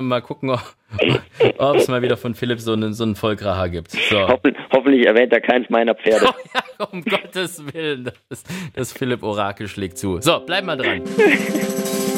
[0.00, 0.50] Mal gucken,
[1.58, 3.90] ob es mal wieder von Philipp so einen, so einen Vollkracher gibt.
[3.90, 4.28] So.
[4.28, 6.26] Hoffen, hoffentlich erwähnt er keins meiner Pferde.
[6.28, 10.20] Oh ja, um Gottes Willen, das, das Philipp Orakel schlägt zu.
[10.20, 11.02] So, bleib mal dran.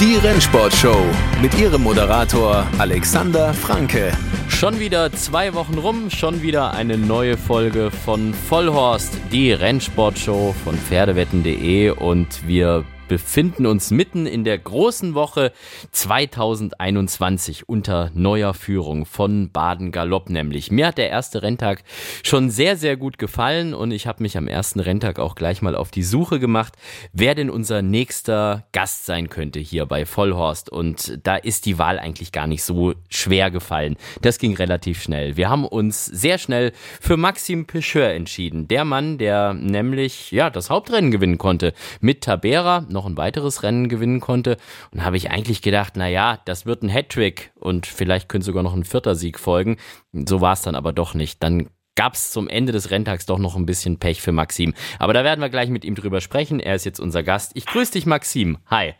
[0.00, 1.06] die Rennsportshow
[1.40, 4.12] mit ihrem Moderator Alexander Franke.
[4.48, 10.76] Schon wieder zwei Wochen rum, schon wieder eine neue Folge von Vollhorst, die Rennsportshow von
[10.76, 15.52] Pferdewetten.de und wir befinden uns mitten in der großen Woche
[15.92, 20.70] 2021 unter neuer Führung von Baden Galopp nämlich.
[20.70, 21.82] Mir hat der erste Renntag
[22.22, 25.74] schon sehr, sehr gut gefallen und ich habe mich am ersten Renntag auch gleich mal
[25.74, 26.74] auf die Suche gemacht,
[27.12, 30.70] wer denn unser nächster Gast sein könnte hier bei Vollhorst.
[30.70, 33.96] Und da ist die Wahl eigentlich gar nicht so schwer gefallen.
[34.22, 35.36] Das ging relativ schnell.
[35.36, 38.68] Wir haben uns sehr schnell für Maxim Pecheur entschieden.
[38.68, 43.88] Der Mann, der nämlich ja das Hauptrennen gewinnen konnte mit Tabera noch ein weiteres Rennen
[43.88, 44.56] gewinnen konnte.
[44.90, 48.62] Und habe ich eigentlich gedacht, na ja, das wird ein Hattrick und vielleicht könnte sogar
[48.62, 49.76] noch ein vierter Sieg folgen.
[50.12, 51.42] So war es dann aber doch nicht.
[51.42, 54.74] Dann gab es zum Ende des Renntags doch noch ein bisschen Pech für Maxim.
[54.98, 56.60] Aber da werden wir gleich mit ihm drüber sprechen.
[56.60, 57.52] Er ist jetzt unser Gast.
[57.54, 58.58] Ich grüße dich, Maxim.
[58.66, 58.94] Hi.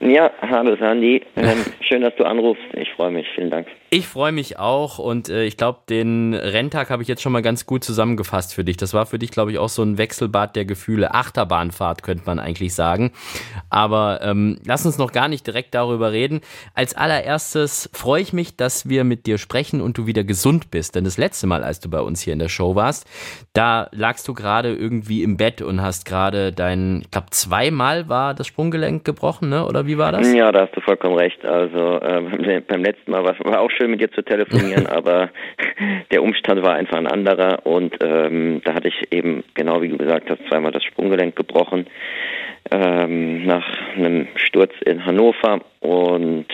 [0.00, 1.22] Ja, hallo Sandy.
[1.36, 2.62] Ähm, schön, dass du anrufst.
[2.74, 3.26] Ich freue mich.
[3.34, 3.66] Vielen Dank.
[3.92, 7.40] Ich freue mich auch und äh, ich glaube, den Renntag habe ich jetzt schon mal
[7.42, 8.76] ganz gut zusammengefasst für dich.
[8.76, 11.14] Das war für dich, glaube ich, auch so ein Wechselbad der Gefühle.
[11.14, 13.12] Achterbahnfahrt könnte man eigentlich sagen.
[13.70, 16.40] Aber ähm, lass uns noch gar nicht direkt darüber reden.
[16.74, 20.94] Als allererstes freue ich mich, dass wir mit dir sprechen und du wieder gesund bist.
[20.94, 23.08] Denn das letzte Mal, als du bei uns hier in der Show warst,
[23.54, 28.34] da lagst du gerade irgendwie im Bett und hast gerade dein, ich glaube, zweimal war
[28.34, 29.66] das Sprunggelenk gebrochen, ne?
[29.66, 30.32] Oder wie war das?
[30.32, 31.44] Ja, da hast du vollkommen recht.
[31.44, 35.30] Also äh, beim letzten Mal war es auch schön mit dir zu telefonieren, aber
[36.12, 39.98] der Umstand war einfach ein anderer und ähm, da hatte ich eben, genau wie du
[39.98, 41.86] gesagt hast, zweimal das Sprunggelenk gebrochen
[42.70, 46.46] ähm, nach einem Sturz in Hannover und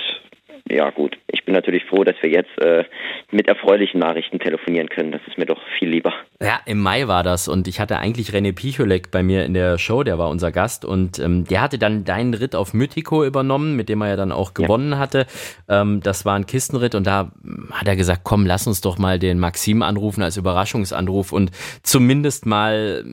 [0.68, 2.84] ja gut, ich bin natürlich froh, dass wir jetzt äh,
[3.30, 5.12] mit erfreulichen Nachrichten telefonieren können.
[5.12, 6.12] Das ist mir doch viel lieber.
[6.42, 9.78] Ja, im Mai war das und ich hatte eigentlich René Picholek bei mir in der
[9.78, 13.76] Show, der war unser Gast und ähm, der hatte dann deinen Ritt auf Mythico übernommen,
[13.76, 14.98] mit dem er ja dann auch gewonnen ja.
[14.98, 15.26] hatte.
[15.68, 17.32] Ähm, das war ein Kistenritt und da
[17.70, 22.44] hat er gesagt, komm, lass uns doch mal den Maxim anrufen als Überraschungsanruf und zumindest
[22.44, 23.04] mal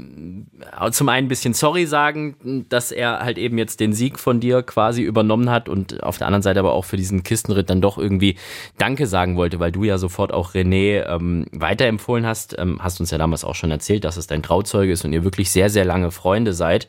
[0.82, 4.40] äh, zum einen ein bisschen sorry sagen, dass er halt eben jetzt den Sieg von
[4.40, 7.82] dir quasi übernommen hat und auf der anderen Seite aber auch für diesen Kistenritt dann
[7.82, 8.38] doch irgendwie
[8.78, 13.12] Danke sagen wollte, weil du ja sofort auch René ähm, weiterempfohlen hast, ähm, hast uns
[13.12, 15.86] ja damals auch schon erzählt, dass es dein Trauzeuge ist und ihr wirklich sehr, sehr
[15.86, 16.88] lange Freunde seid.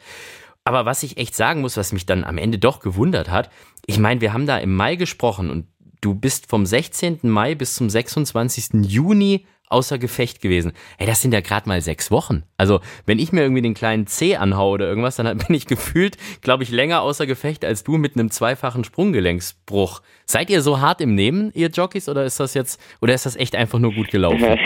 [0.63, 3.51] Aber was ich echt sagen muss, was mich dann am Ende doch gewundert hat,
[3.87, 5.67] ich meine, wir haben da im Mai gesprochen und
[6.01, 7.19] du bist vom 16.
[7.23, 8.87] Mai bis zum 26.
[8.87, 10.73] Juni außer Gefecht gewesen.
[10.99, 12.43] Ey, das sind ja gerade mal sechs Wochen.
[12.57, 16.17] Also, wenn ich mir irgendwie den kleinen C anhaue oder irgendwas, dann bin ich gefühlt,
[16.43, 20.01] glaube ich, länger außer Gefecht als du mit einem zweifachen Sprunggelenksbruch.
[20.27, 23.37] Seid ihr so hart im Nehmen, ihr Jockeys, oder ist das jetzt, oder ist das
[23.37, 24.45] echt einfach nur gut gelaufen?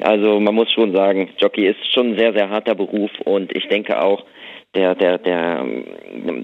[0.00, 3.66] Also, man muss schon sagen, Jockey ist schon ein sehr, sehr harter Beruf und ich
[3.68, 4.24] denke auch,
[4.74, 5.64] der, der, der,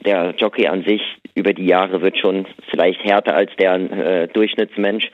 [0.05, 1.01] der Jockey an sich
[1.35, 5.11] über die Jahre wird schon vielleicht härter als der äh, Durchschnittsmensch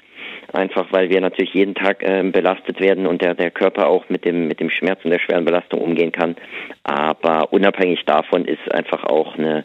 [0.53, 4.25] einfach weil wir natürlich jeden Tag äh, belastet werden und der, der Körper auch mit
[4.25, 6.37] dem, mit dem Schmerz und der schweren Belastung umgehen kann.
[6.85, 9.65] Aber unabhängig davon ist einfach auch eine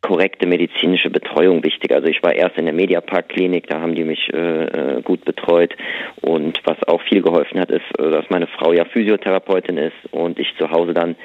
[0.00, 1.92] korrekte medizinische Betreuung wichtig.
[1.92, 4.64] Also ich war erst in der Mediapark-Klinik, da haben die mich äh,
[4.98, 5.74] äh gut betreut
[6.20, 10.38] und was auch viel geholfen hat, ist, äh, dass meine Frau ja Physiotherapeutin ist und
[10.38, 11.16] ich zu Hause dann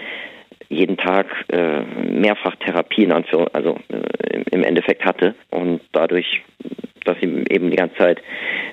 [0.73, 6.43] jeden Tag äh, mehrfach Therapien also äh, im Endeffekt hatte und dadurch
[7.05, 8.21] dass sie eben die ganze Zeit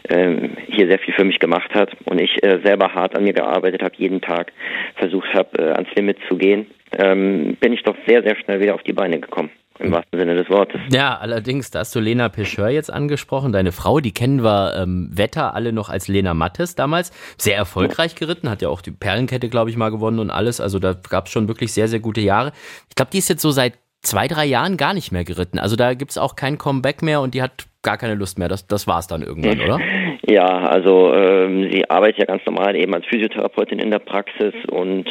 [0.08, 3.32] ähm, hier sehr viel für mich gemacht hat und ich äh, selber hart an mir
[3.32, 4.52] gearbeitet habe, jeden Tag
[4.96, 6.66] versucht habe, äh, ans Limit zu gehen,
[6.96, 9.50] ähm, bin ich doch sehr, sehr schnell wieder auf die Beine gekommen.
[9.80, 10.80] Im wahrsten Sinne des Wortes.
[10.92, 15.08] Ja, allerdings, da hast du Lena Pecheur jetzt angesprochen, deine Frau, die kennen wir ähm,
[15.12, 17.12] Wetter alle noch als Lena Mattes damals.
[17.38, 20.60] Sehr erfolgreich geritten, hat ja auch die Perlenkette, glaube ich, mal gewonnen und alles.
[20.60, 22.52] Also da gab es schon wirklich sehr, sehr gute Jahre.
[22.90, 25.58] Ich glaube, die ist jetzt so seit zwei, drei Jahren gar nicht mehr geritten.
[25.58, 28.48] Also da gibt es auch kein Comeback mehr und die hat gar keine Lust mehr.
[28.48, 29.80] Das, das war es dann irgendwann, oder?
[30.26, 35.06] Ja, also ähm, sie arbeitet ja ganz normal eben als Physiotherapeutin in der Praxis und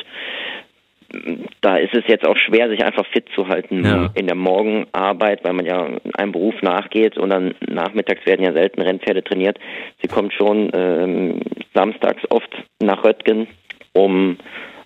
[1.62, 4.10] da ist es jetzt auch schwer, sich einfach fit zu halten ja.
[4.14, 8.82] in der Morgenarbeit, weil man ja einem Beruf nachgeht und dann nachmittags werden ja selten
[8.82, 9.60] Rennpferde trainiert.
[10.02, 11.42] Sie kommt schon ähm,
[11.74, 12.50] samstags oft
[12.82, 13.48] nach Röttgen,
[13.94, 14.38] um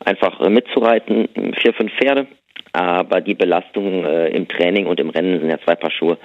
[0.06, 1.30] einfach mitzureiten,
[1.60, 2.28] vier, fünf Pferde
[2.74, 6.18] aber die Belastung äh, im Training und im Rennen sind ja zwei Paar Schuhe.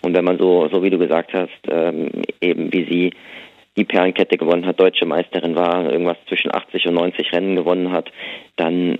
[0.00, 2.10] Und wenn man so, so wie du gesagt hast, ähm,
[2.40, 3.12] eben wie sie
[3.76, 8.10] die Perlenkette gewonnen hat, deutsche Meisterin war, irgendwas zwischen 80 und 90 Rennen gewonnen hat,
[8.56, 8.96] dann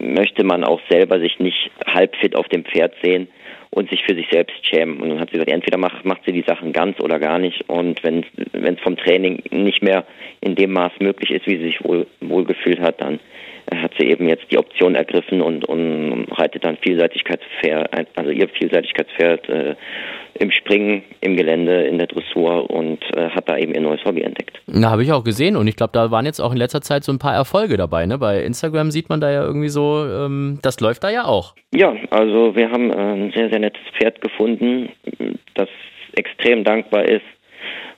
[0.00, 3.28] möchte man auch selber sich nicht halbfit auf dem Pferd sehen
[3.70, 5.00] und sich für sich selbst schämen.
[5.00, 7.68] Und dann hat sie gesagt, entweder macht, macht sie die Sachen ganz oder gar nicht.
[7.68, 8.24] Und wenn
[8.62, 10.04] es vom Training nicht mehr
[10.40, 13.18] in dem Maß möglich ist, wie sie sich wohl, wohl gefühlt hat, dann
[13.70, 19.48] hat sie eben jetzt die Option ergriffen und, und reitet dann Vielseitigkeitspferd, also ihr Vielseitigkeitspferd
[19.48, 19.74] äh,
[20.34, 24.22] im Springen, im Gelände, in der Dressur und äh, hat da eben ihr neues Hobby
[24.22, 24.60] entdeckt.
[24.66, 27.04] Na, habe ich auch gesehen und ich glaube, da waren jetzt auch in letzter Zeit
[27.04, 28.06] so ein paar Erfolge dabei.
[28.06, 28.18] Ne?
[28.18, 31.54] Bei Instagram sieht man da ja irgendwie so, ähm, das läuft da ja auch.
[31.74, 34.88] Ja, also wir haben äh, ein sehr, sehr nettes Pferd gefunden,
[35.54, 35.68] das
[36.14, 37.24] extrem dankbar ist.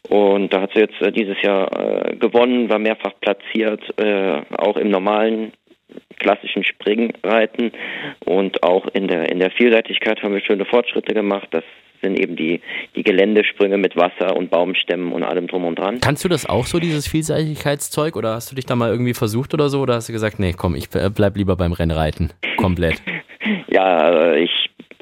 [0.09, 4.77] Und da hat sie jetzt äh, dieses Jahr äh, gewonnen, war mehrfach platziert, äh, auch
[4.77, 5.53] im normalen
[6.19, 7.73] klassischen Springreiten
[8.25, 11.49] und auch in der in der Vielseitigkeit haben wir schöne Fortschritte gemacht.
[11.53, 11.65] Das
[12.03, 12.61] sind eben die,
[12.95, 16.01] die Geländesprünge mit Wasser und Baumstämmen und allem drum und dran.
[16.01, 19.55] Kannst du das auch so, dieses Vielseitigkeitszeug, oder hast du dich da mal irgendwie versucht
[19.55, 23.01] oder so, oder hast du gesagt, nee, komm, ich bleib lieber beim Rennreiten, komplett?
[23.69, 24.51] ja, ich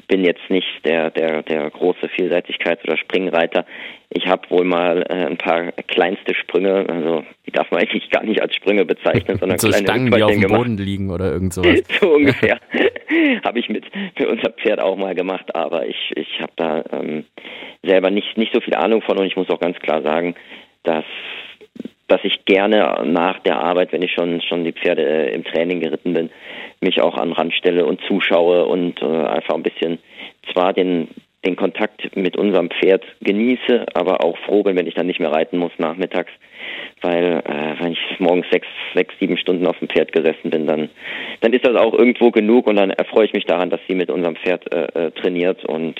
[0.07, 3.65] bin jetzt nicht der, der, der große Vielseitigkeits- oder Springreiter.
[4.09, 8.23] Ich habe wohl mal äh, ein paar kleinste Sprünge, also die darf man eigentlich gar
[8.23, 10.61] nicht als Sprünge bezeichnen, sondern so kleine Stangen, die auf dem gemacht.
[10.61, 11.83] Boden liegen oder irgend sowas.
[11.99, 12.59] so ungefähr.
[13.43, 13.85] habe ich mit
[14.15, 17.25] für unser Pferd auch mal gemacht, aber ich, ich habe da ähm,
[17.83, 20.35] selber nicht, nicht so viel Ahnung von und ich muss auch ganz klar sagen,
[20.83, 21.05] dass
[22.13, 25.79] dass ich gerne nach der Arbeit, wenn ich schon schon die Pferde äh, im Training
[25.79, 26.29] geritten bin,
[26.79, 29.97] mich auch an Rand stelle und zuschaue und äh, einfach ein bisschen
[30.51, 31.07] zwar den
[31.43, 35.31] den Kontakt mit unserem Pferd genieße, aber auch froh bin, wenn ich dann nicht mehr
[35.31, 36.31] reiten muss nachmittags,
[37.01, 40.89] weil äh, wenn ich morgens sechs, sechs, sieben Stunden auf dem Pferd gesessen bin, dann
[41.41, 44.11] dann ist das auch irgendwo genug und dann erfreue ich mich daran, dass sie mit
[44.11, 45.99] unserem Pferd äh, äh trainiert und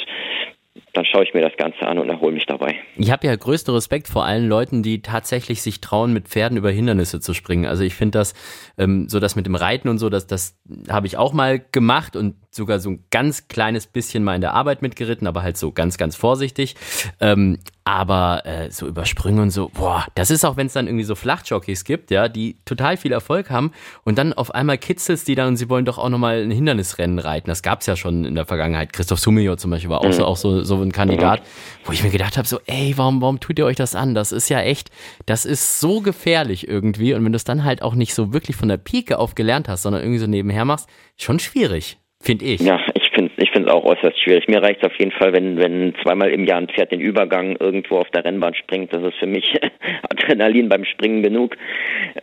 [0.93, 2.75] dann schaue ich mir das Ganze an und erhole mich dabei.
[2.97, 6.71] Ich habe ja größten Respekt vor allen Leuten, die tatsächlich sich trauen, mit Pferden über
[6.71, 7.65] Hindernisse zu springen.
[7.65, 8.33] Also ich finde das,
[8.77, 10.59] ähm, so das mit dem Reiten und so, das, das
[10.89, 14.53] habe ich auch mal gemacht und sogar so ein ganz kleines bisschen mal in der
[14.53, 16.75] Arbeit mitgeritten, aber halt so ganz, ganz vorsichtig.
[17.19, 20.87] Ähm, aber äh, so über Sprünge und so, boah, das ist auch, wenn es dann
[20.87, 23.71] irgendwie so Flachjockeys gibt, ja, die total viel Erfolg haben
[24.05, 27.19] und dann auf einmal kitzels die dann und sie wollen doch auch nochmal ein Hindernisrennen
[27.19, 27.49] reiten.
[27.49, 28.93] Das gab's ja schon in der Vergangenheit.
[28.93, 30.13] Christoph Sumio zum Beispiel war auch, mhm.
[30.13, 31.41] so, auch so, so ein Kandidat,
[31.83, 34.15] wo ich mir gedacht habe, so, ey, warum, warum tut ihr euch das an?
[34.15, 34.89] Das ist ja echt,
[35.25, 37.13] das ist so gefährlich irgendwie.
[37.13, 39.67] Und wenn du es dann halt auch nicht so wirklich von der Pike auf gelernt
[39.67, 41.97] hast, sondern irgendwie so nebenher machst, schon schwierig.
[42.23, 42.61] Finde ich.
[42.61, 44.47] Ja, ich finde es ich auch äußerst schwierig.
[44.47, 47.57] Mir reicht es auf jeden Fall, wenn, wenn zweimal im Jahr ein Pferd den Übergang
[47.59, 48.93] irgendwo auf der Rennbahn springt.
[48.93, 49.59] Das ist für mich
[50.09, 51.57] Adrenalin beim Springen genug.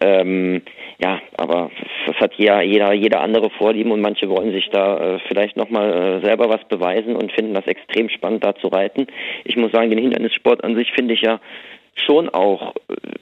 [0.00, 0.62] Ähm,
[1.02, 1.70] ja, aber
[2.06, 5.93] das hat ja jeder, jeder andere Vorlieben und manche wollen sich da äh, vielleicht nochmal
[5.93, 9.06] äh, selber was beweisen und finden das extrem spannend, da zu reiten.
[9.44, 11.41] Ich muss sagen, den Hindernissport an sich finde ich ja
[12.05, 12.75] schon auch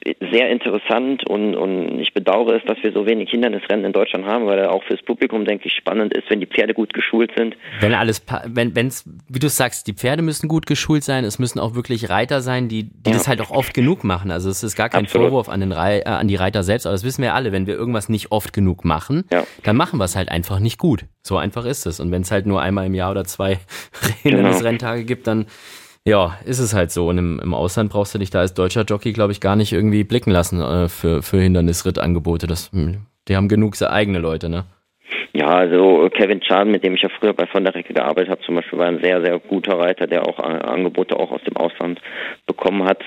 [0.03, 4.25] äh, sehr interessant und, und ich bedauere es, dass wir so wenig Hindernisrennen in Deutschland
[4.25, 7.55] haben, weil auch fürs Publikum, denke ich, spannend ist, wenn die Pferde gut geschult sind.
[7.79, 11.59] Wenn alles, wenn, wenn's, wie du sagst, die Pferde müssen gut geschult sein, es müssen
[11.59, 13.17] auch wirklich Reiter sein, die, die ja.
[13.17, 14.31] das halt auch oft genug machen.
[14.31, 15.29] Also es ist gar kein Absolut.
[15.29, 17.67] Vorwurf an, den Re äh, an die Reiter selbst, aber das wissen wir alle, wenn
[17.67, 19.43] wir irgendwas nicht oft genug machen, ja.
[19.63, 21.05] dann machen wir es halt einfach nicht gut.
[21.21, 21.99] So einfach ist es.
[21.99, 23.59] Und wenn es halt nur einmal im Jahr oder zwei
[24.23, 25.07] Hindernisrenntage genau.
[25.07, 25.45] gibt, dann
[26.05, 27.07] ja, ist es halt so.
[27.07, 29.73] Und im, im Ausland brauchst du dich da als deutscher Jockey, glaube ich, gar nicht
[29.73, 32.47] irgendwie blicken lassen äh, für, für Hindernisrittangebote.
[32.47, 34.65] Das, hm, die haben genug eigene Leute, ne?
[35.33, 38.41] Ja, also Kevin Chan, mit dem ich ja früher bei Von der Recke gearbeitet habe,
[38.41, 42.01] zum Beispiel, war ein sehr, sehr guter Reiter, der auch Angebote auch aus dem Ausland
[42.47, 43.01] bekommen hat.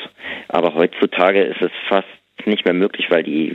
[0.48, 2.08] Aber heutzutage ist es fast
[2.46, 3.54] nicht mehr möglich, weil die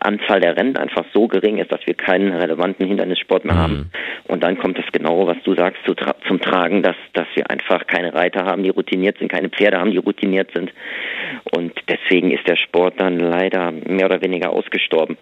[0.00, 3.58] Anzahl der Rennen einfach so gering ist, dass wir keinen relevanten Hindernissport mehr mhm.
[3.58, 3.90] haben.
[4.28, 7.50] Und dann kommt das genau, was du sagst, zu tra zum Tragen, dass, dass wir
[7.50, 10.72] einfach keine Reiter haben, die routiniert sind, keine Pferde haben, die routiniert sind.
[11.56, 15.16] Und deswegen ist der Sport dann leider mehr oder weniger ausgestorben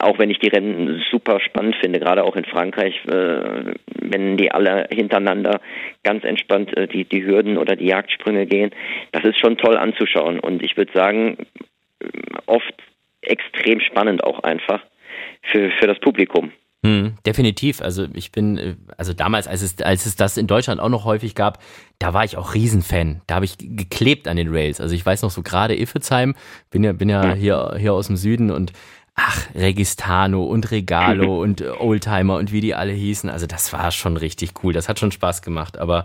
[0.00, 4.50] auch wenn ich die Rennen super spannend finde, gerade auch in Frankreich, äh, wenn die
[4.50, 5.60] alle hintereinander
[6.02, 8.70] ganz entspannt äh, die, die Hürden oder die Jagdsprünge gehen,
[9.12, 10.40] das ist schon toll anzuschauen.
[10.40, 11.38] Und ich würde sagen,
[12.46, 12.74] oft
[13.22, 14.80] extrem spannend auch einfach
[15.50, 16.52] für, für das Publikum.
[16.84, 17.80] Hm, definitiv.
[17.80, 21.06] Also ich bin, äh, also damals, als es, als es das in Deutschland auch noch
[21.06, 21.58] häufig gab,
[21.98, 23.22] da war ich auch Riesenfan.
[23.26, 24.82] Da habe ich geklebt an den Rails.
[24.82, 26.34] Also ich weiß noch so gerade Iffezheim,
[26.70, 28.72] bin ja, bin ja hier, hier aus dem Süden und
[29.14, 33.30] ach, Registano und Regalo und Oldtimer und wie die alle hießen.
[33.30, 34.74] Also das war schon richtig cool.
[34.74, 35.78] Das hat schon Spaß gemacht.
[35.78, 36.04] Aber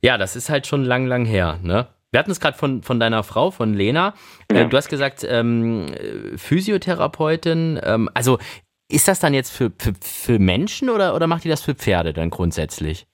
[0.00, 1.88] ja, das ist halt schon lang, lang her, ne?
[2.16, 4.14] Wir hatten es gerade von, von deiner Frau, von Lena.
[4.50, 4.64] Äh, ja.
[4.64, 5.84] du hast gesagt, ähm,
[6.38, 7.78] Physiotherapeutin.
[7.84, 8.38] Ähm, also
[8.90, 12.14] Ist das dann jetzt für, für, für Menschen oder, oder macht ihr das für Pferde
[12.14, 13.04] dann grundsätzlich?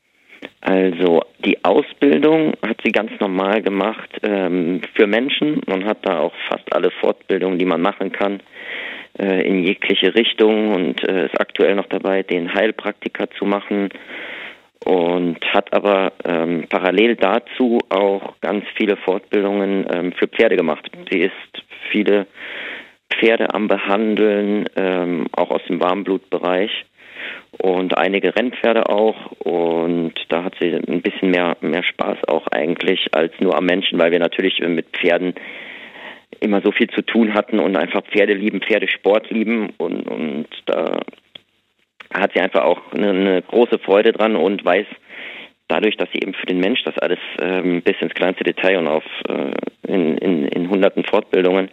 [0.60, 5.62] Also die Ausbildung hat sie ganz normal gemacht ähm, für Menschen.
[5.66, 8.38] Man hat da auch fast alle Fortbildungen, die man machen kann,
[9.18, 13.88] äh, in jegliche Richtung und äh, ist aktuell noch dabei, den Heilpraktiker zu machen
[14.84, 20.90] und hat aber ähm, parallel dazu auch ganz viele Fortbildungen ähm, für Pferde gemacht.
[21.10, 22.26] Sie ist viele
[23.10, 26.70] Pferde am Behandeln, ähm, auch aus dem Warmblutbereich.
[27.58, 29.30] Und einige Rennpferde auch.
[29.38, 34.00] Und da hat sie ein bisschen mehr mehr Spaß auch eigentlich als nur am Menschen,
[34.00, 35.34] weil wir natürlich mit Pferden
[36.40, 39.70] immer so viel zu tun hatten und einfach Pferde lieben, Pferdesport lieben.
[39.76, 41.00] Und und da
[42.14, 44.86] hat sie einfach auch eine, eine große Freude dran und weiß
[45.68, 48.88] dadurch, dass sie eben für den Mensch das alles ähm, bis ins kleinste Detail und
[48.88, 49.52] auf äh,
[49.90, 51.70] in, in, in hunderten Fortbildungen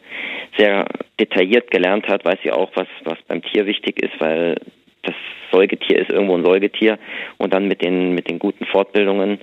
[0.58, 0.88] sehr
[1.20, 4.56] detailliert gelernt hat, weiß sie auch, was, was beim Tier wichtig ist, weil
[5.04, 5.16] das
[5.52, 6.98] Säugetier ist irgendwo ein Säugetier
[7.38, 9.40] und dann mit den mit den guten Fortbildungen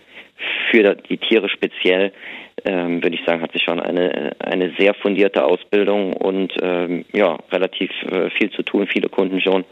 [0.70, 2.12] für die Tiere speziell
[2.64, 7.38] ähm, würde ich sagen, hat sie schon eine eine sehr fundierte Ausbildung und ähm, ja
[7.50, 9.64] relativ äh, viel zu tun, viele Kunden schon,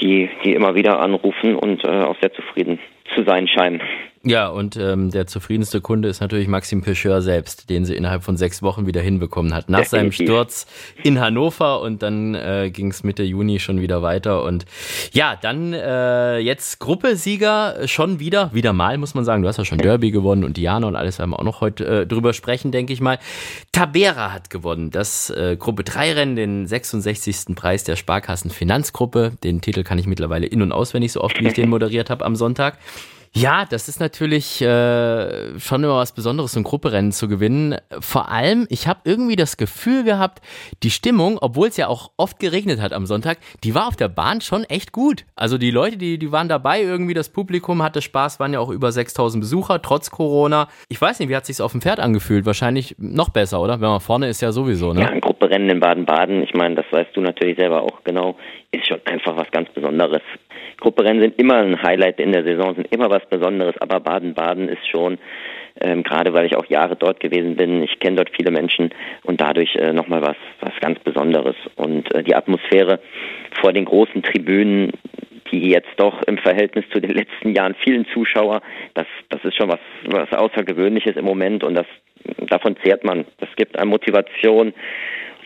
[0.00, 2.78] die die immer wieder anrufen und äh, auch sehr zufrieden
[3.14, 3.80] zu sein scheinen.
[4.24, 8.36] Ja, und ähm, der zufriedenste Kunde ist natürlich Maxim Pecheur selbst, den sie innerhalb von
[8.36, 9.68] sechs Wochen wieder hinbekommen hat.
[9.68, 10.16] Nach Definitiv.
[10.16, 10.66] seinem Sturz
[11.04, 14.42] in Hannover und dann äh, ging es Mitte Juni schon wieder weiter.
[14.42, 14.64] Und
[15.12, 19.42] ja, dann äh, jetzt Gruppesieger schon wieder, wieder mal, muss man sagen.
[19.42, 21.86] Du hast ja schon Derby gewonnen und Diana und alles werden wir auch noch heute
[21.86, 23.18] äh, drüber sprechen, denke ich mal.
[23.70, 27.54] Tabera hat gewonnen, das äh, Gruppe 3 Rennen, den 66.
[27.54, 29.32] Preis der Sparkassen Finanzgruppe.
[29.44, 32.24] Den Titel kann ich mittlerweile in- und auswendig, so oft wie ich den moderiert habe
[32.24, 32.78] am Sonntag.
[33.34, 37.76] Ja, das ist natürlich äh, schon immer was Besonderes, so ein Grupperennen zu gewinnen.
[38.00, 40.40] Vor allem, ich habe irgendwie das Gefühl gehabt,
[40.82, 44.08] die Stimmung, obwohl es ja auch oft geregnet hat am Sonntag, die war auf der
[44.08, 45.24] Bahn schon echt gut.
[45.36, 48.70] Also die Leute, die, die waren dabei, irgendwie das Publikum hatte Spaß, waren ja auch
[48.70, 50.68] über 6000 Besucher, trotz Corona.
[50.88, 52.46] Ich weiß nicht, wie hat sich's auf dem Pferd angefühlt?
[52.46, 53.80] Wahrscheinlich noch besser, oder?
[53.80, 55.02] Wenn man vorne ist ja sowieso, ne?
[55.02, 58.36] Ja, ein Grupperennen in Baden-Baden, ich meine, das weißt du natürlich selber auch genau,
[58.70, 60.22] ist schon einfach was ganz Besonderes.
[60.80, 64.86] Grupperennen sind immer ein Highlight in der Saison, sind immer was Besonderes, aber Baden-Baden ist
[64.88, 65.18] schon,
[65.80, 68.90] ähm, gerade weil ich auch Jahre dort gewesen bin, ich kenne dort viele Menschen
[69.24, 71.56] und dadurch äh, nochmal was, was ganz Besonderes.
[71.76, 73.00] Und äh, die Atmosphäre
[73.60, 74.92] vor den großen Tribünen,
[75.52, 78.60] die jetzt doch im Verhältnis zu den letzten Jahren vielen Zuschauer,
[78.94, 81.86] das, das ist schon was, was Außergewöhnliches im Moment und das,
[82.48, 83.24] davon zehrt man.
[83.38, 84.74] Das gibt eine Motivation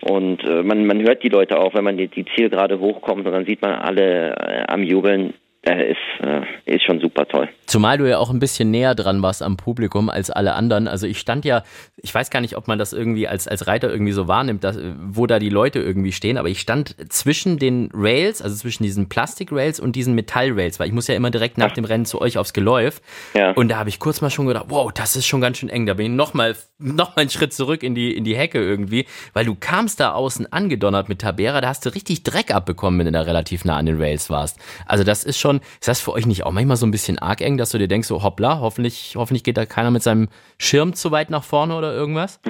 [0.03, 3.33] und äh, man, man hört die Leute auch, wenn man die, die Zielgerade hochkommt und
[3.33, 7.49] dann sieht man alle äh, am Jubeln äh, ist, äh, ist schon super toll.
[7.67, 10.89] Zumal du ja auch ein bisschen näher dran warst am Publikum als alle anderen.
[10.89, 11.63] Also ich stand ja,
[11.97, 14.79] ich weiß gar nicht, ob man das irgendwie als, als Reiter irgendwie so wahrnimmt, dass,
[15.01, 19.09] wo da die Leute irgendwie stehen, aber ich stand zwischen den Rails, also zwischen diesen
[19.09, 21.75] Plastik-Rails und diesen Metall-Rails, weil ich muss ja immer direkt nach Ach.
[21.75, 23.01] dem Rennen zu euch aufs Geläuf.
[23.35, 23.53] Ja.
[23.53, 25.87] Und da habe ich kurz mal schon gedacht, wow, das ist schon ganz schön eng.
[25.87, 29.07] Da bin ich nochmal noch mal einen Schritt zurück in die, in die Hecke irgendwie,
[29.33, 33.07] weil du kamst da außen angedonnert mit Tabera, da hast du richtig Dreck abbekommen, wenn
[33.07, 34.59] du da relativ nah an den Rails warst.
[34.87, 37.19] Also das ist schon schon, ist das für euch nicht auch manchmal so ein bisschen
[37.19, 40.29] arg eng, dass du dir denkst, so hoppla, hoffentlich, hoffentlich geht da keiner mit seinem
[40.59, 42.41] Schirm zu weit nach vorne oder irgendwas?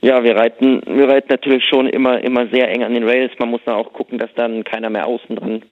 [0.00, 3.32] Ja, wir reiten, wir reiten natürlich schon immer, immer sehr eng an den Rails.
[3.40, 5.62] Man muss da auch gucken, dass dann keiner mehr außen dran,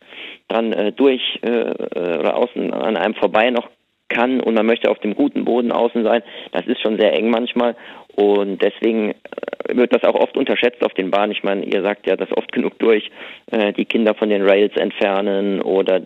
[0.49, 3.69] dran äh, durch äh, äh oder außen an einem vorbei noch
[4.09, 6.23] kann und man möchte auf dem guten Boden außen sein.
[6.53, 7.77] Das ist schon sehr eng manchmal
[8.15, 11.33] und deswegen äh, wird das auch oft unterschätzt auf den Bahnen.
[11.33, 13.11] Ich meine, ihr sagt ja das oft genug durch,
[13.51, 16.01] äh, die Kinder von den Rails entfernen oder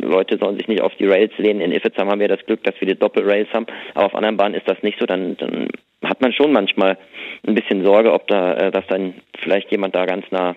[0.00, 1.60] Leute sollen sich nicht auf die Rails lehnen.
[1.60, 4.54] In Iffezheim haben wir das Glück, dass wir die Doppelrails haben, aber auf anderen Bahnen
[4.54, 5.06] ist das nicht so.
[5.06, 5.68] Dann, dann
[6.04, 6.98] hat man schon manchmal
[7.46, 10.54] ein bisschen Sorge, ob da, äh, dass dann vielleicht jemand da ganz nah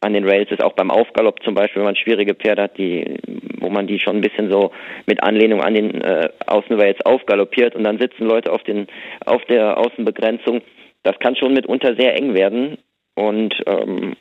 [0.00, 3.18] an den Rails ist, auch beim Aufgalopp zum Beispiel, wenn man schwierige Pferde hat, die,
[3.58, 4.72] wo man die schon ein bisschen so
[5.06, 8.86] mit Anlehnung an den äh, Außenrails aufgaloppiert und dann sitzen Leute auf den
[9.24, 10.62] auf der Außenbegrenzung.
[11.02, 12.78] Das kann schon mitunter sehr eng werden.
[13.14, 14.14] Und ähm,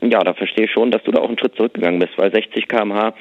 [0.00, 2.66] ja, da verstehe ich schon, dass du da auch einen Schritt zurückgegangen bist, weil 60
[2.66, 3.12] km/h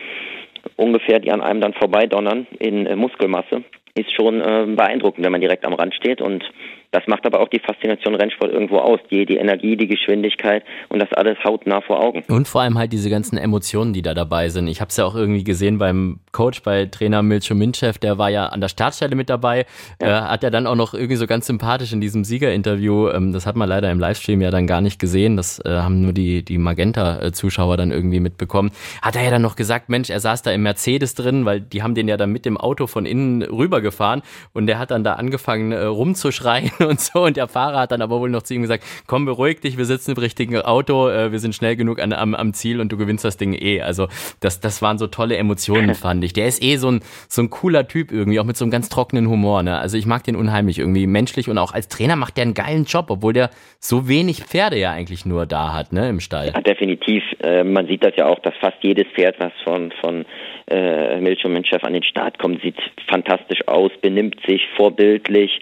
[0.77, 3.63] ungefähr, die an einem dann vorbeidonnern in äh, Muskelmasse,
[3.95, 6.21] ist schon äh, beeindruckend, wenn man direkt am Rand steht.
[6.21, 6.43] Und
[6.91, 8.99] das macht aber auch die Faszination Rennsport irgendwo aus.
[9.11, 12.23] Die, die Energie, die Geschwindigkeit und das alles hautnah vor Augen.
[12.27, 14.67] Und vor allem halt diese ganzen Emotionen, die da dabei sind.
[14.67, 18.29] Ich habe es ja auch irgendwie gesehen beim Coach, bei Trainer Milcho Minchev, der war
[18.29, 19.65] ja an der Startstelle mit dabei.
[20.01, 20.07] Ja.
[20.07, 23.45] Äh, hat er dann auch noch irgendwie so ganz sympathisch in diesem Siegerinterview, ähm, das
[23.45, 26.43] hat man leider im Livestream ja dann gar nicht gesehen, das äh, haben nur die,
[26.43, 28.71] die Magenta-Zuschauer dann irgendwie mitbekommen.
[29.01, 31.83] Hat er ja dann noch gesagt, Mensch, er saß da im Mercedes drin, weil die
[31.83, 34.21] haben den ja dann mit dem Auto von innen rübergefahren
[34.53, 37.23] und der hat dann da angefangen äh, rumzuschreien und so.
[37.23, 39.85] Und der Fahrer hat dann aber wohl noch zu ihm gesagt, komm, beruhig dich, wir
[39.85, 42.97] sitzen im richtigen Auto, äh, wir sind schnell genug an, am, am Ziel und du
[42.97, 43.81] gewinnst das Ding eh.
[43.81, 44.07] Also
[44.39, 46.33] das, das waren so tolle Emotionen, fand ich.
[46.33, 48.89] Der ist eh so ein, so ein cooler Typ irgendwie, auch mit so einem ganz
[48.89, 49.63] trockenen Humor.
[49.63, 49.77] Ne?
[49.77, 52.85] Also ich mag den unheimlich irgendwie menschlich und auch als Trainer macht der einen geilen
[52.85, 56.51] Job, obwohl der so wenig Pferde ja eigentlich nur da hat, ne, im Stall.
[56.53, 57.23] Ja, definitiv.
[57.43, 60.25] Äh, man sieht das ja auch, dass fast jedes Pferd, was von, von
[60.69, 65.59] äh, Milchum Chef an den Start kommt, sieht fantastisch aus, benimmt sich vorbildlich,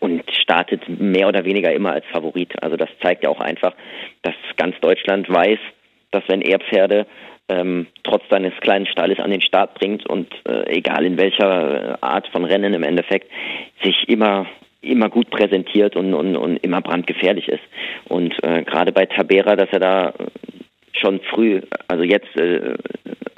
[0.00, 2.62] und startet mehr oder weniger immer als Favorit.
[2.62, 3.74] Also das zeigt ja auch einfach,
[4.22, 5.58] dass ganz Deutschland weiß,
[6.10, 7.06] dass wenn er Pferde
[7.48, 12.28] ähm, trotz seines kleinen Stalles an den Start bringt und äh, egal in welcher Art
[12.28, 13.30] von Rennen im Endeffekt,
[13.82, 14.46] sich immer
[14.82, 17.62] immer gut präsentiert und, und, und immer brandgefährlich ist.
[18.08, 20.14] Und äh, gerade bei Tabera, dass er da
[20.92, 22.74] schon früh, also jetzt äh,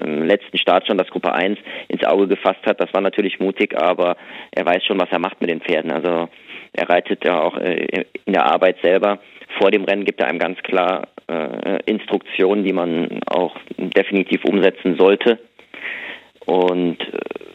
[0.02, 2.80] im letzten Start schon das Gruppe 1 ins Auge gefasst hat.
[2.80, 4.16] Das war natürlich mutig, aber
[4.50, 5.92] er weiß schon, was er macht mit den Pferden.
[5.92, 6.28] Also
[6.72, 9.18] er reitet ja auch äh, in der Arbeit selber.
[9.58, 14.96] Vor dem Rennen gibt er einem ganz klar äh, Instruktionen, die man auch definitiv umsetzen
[14.96, 15.38] sollte.
[16.46, 17.51] Und äh,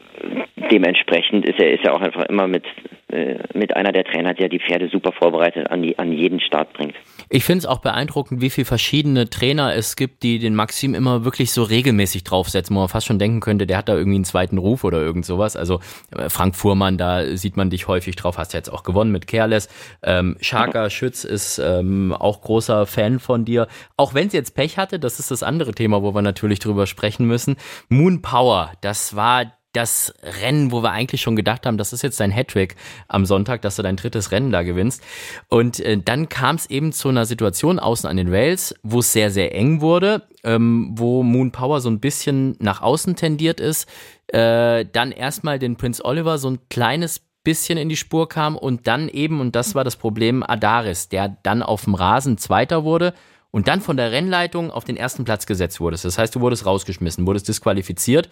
[0.72, 2.64] dementsprechend ist er, ist er auch einfach immer mit
[3.10, 6.74] äh, mit einer der Trainer, der die Pferde super vorbereitet an, die, an jeden Start
[6.74, 6.94] bringt.
[7.30, 11.24] Ich finde es auch beeindruckend, wie viele verschiedene Trainer es gibt, die den Maxim immer
[11.24, 14.26] wirklich so regelmäßig draufsetzen, wo man fast schon denken könnte, der hat da irgendwie einen
[14.26, 15.56] zweiten Ruf oder irgend sowas.
[15.56, 15.80] Also
[16.18, 19.70] äh, Frank Fuhrmann, da sieht man dich häufig drauf, hast jetzt auch gewonnen mit Careless.
[20.04, 20.90] Ähm, Schaka mhm.
[20.90, 23.68] Schütz ist ähm, auch großer Fan von dir.
[23.96, 26.88] Auch wenn sie jetzt Pech hatte, das ist das andere Thema, wo wir natürlich drüber
[26.88, 27.56] sprechen müssen.
[27.88, 29.46] Moon Power, das war
[29.78, 32.76] das Rennen, wo wir eigentlich schon gedacht haben, das ist jetzt dein Hattrick
[33.08, 35.04] am Sonntag, dass du dein drittes Rennen da gewinnst.
[35.50, 39.14] Und äh, dann kam es eben zu einer Situation außen an den Rails, wo es
[39.14, 43.88] sehr, sehr eng wurde, ähm, wo Moon Power so ein bisschen nach außen tendiert ist.
[44.28, 48.88] Äh, dann erstmal den Prince Oliver so ein kleines bisschen in die Spur kam und
[48.88, 53.14] dann eben, und das war das Problem, Adaris, der dann auf dem Rasen Zweiter wurde
[53.52, 56.06] und dann von der Rennleitung auf den ersten Platz gesetzt wurdest.
[56.06, 58.30] Das heißt, du wurdest rausgeschmissen, wurdest disqualifiziert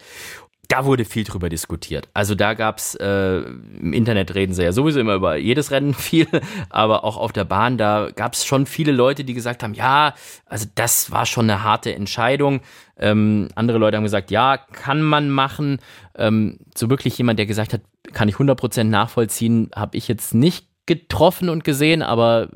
[0.68, 2.08] da wurde viel drüber diskutiert.
[2.14, 6.26] Also da gab's äh, im Internet reden sie ja sowieso immer über jedes Rennen viel,
[6.70, 10.14] aber auch auf der Bahn, da gab's schon viele Leute, die gesagt haben, ja,
[10.46, 12.60] also das war schon eine harte Entscheidung.
[12.98, 15.78] Ähm, andere Leute haben gesagt, ja, kann man machen.
[16.16, 20.68] Ähm, so wirklich jemand, der gesagt hat, kann ich 100% nachvollziehen, habe ich jetzt nicht
[20.86, 22.48] getroffen und gesehen, aber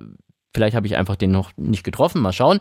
[0.54, 2.22] vielleicht habe ich einfach den noch nicht getroffen.
[2.22, 2.60] Mal schauen.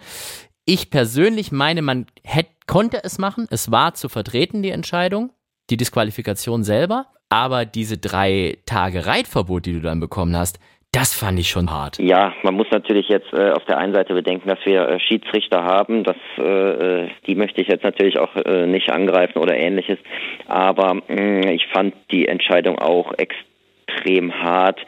[0.65, 3.47] Ich persönlich meine, man hätte, konnte es machen.
[3.49, 5.31] Es war zu vertreten, die Entscheidung
[5.69, 10.59] die Disqualifikation selber, aber diese drei Tage Reitverbot, die du dann bekommen hast,
[10.91, 11.99] das fand ich schon hart.
[11.99, 15.63] Ja, man muss natürlich jetzt äh, auf der einen Seite bedenken, dass wir äh, Schiedsrichter
[15.63, 16.03] haben.
[16.03, 16.41] Das, äh,
[17.03, 19.99] äh die möchte ich jetzt natürlich auch äh, nicht angreifen oder ähnliches.
[20.47, 24.79] Aber mh, mm, ich fand die Entscheidung auch extrem hart,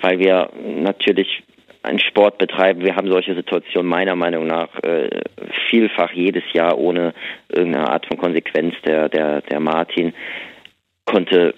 [0.00, 1.44] weil wir natürlich
[1.82, 2.84] einen Sport betreiben.
[2.84, 5.08] Wir haben solche Situationen meiner Meinung nach äh,
[5.68, 7.14] vielfach jedes Jahr ohne
[7.48, 8.74] irgendeine Art von Konsequenz.
[8.84, 10.12] Der, der, der Martin
[11.04, 11.54] konnte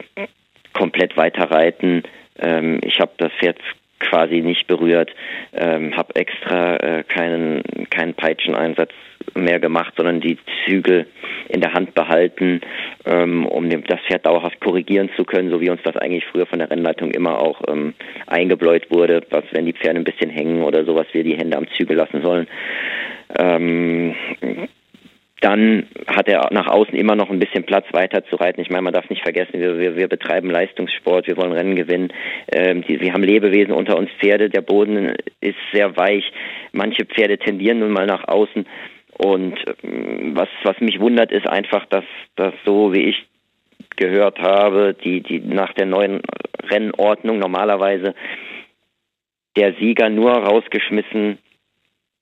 [0.73, 2.03] komplett weiterreiten.
[2.39, 3.59] Ähm, ich habe das Pferd
[4.01, 5.15] quasi nicht berührt,
[5.53, 8.91] ähm, habe extra äh, keinen, keinen Peitscheneinsatz
[9.35, 11.07] mehr gemacht, sondern die Zügel
[11.49, 12.61] in der Hand behalten,
[13.05, 16.59] ähm, um das Pferd dauerhaft korrigieren zu können, so wie uns das eigentlich früher von
[16.59, 17.95] der Rennleitung immer auch ähm,
[18.27, 21.69] eingebläut wurde, was wenn die Pferde ein bisschen hängen oder sowas, wir die Hände am
[21.77, 22.47] Zügel lassen sollen.
[23.39, 24.15] Ähm,
[25.41, 28.61] dann hat er nach außen immer noch ein bisschen Platz weiter zu reiten.
[28.61, 32.13] Ich meine, man darf nicht vergessen, wir, wir, wir betreiben Leistungssport, wir wollen Rennen gewinnen.
[32.53, 36.31] Ähm, die, wir haben Lebewesen unter uns Pferde, der Boden ist sehr weich.
[36.73, 38.67] Manche Pferde tendieren nun mal nach außen.
[39.17, 42.05] Und ähm, was, was mich wundert, ist einfach, dass
[42.37, 43.27] das so, wie ich
[43.97, 46.21] gehört habe, die, die nach der neuen
[46.71, 48.15] Rennordnung normalerweise
[49.57, 51.39] der Sieger nur rausgeschmissen,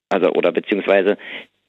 [0.09, 1.19] also oder beziehungsweise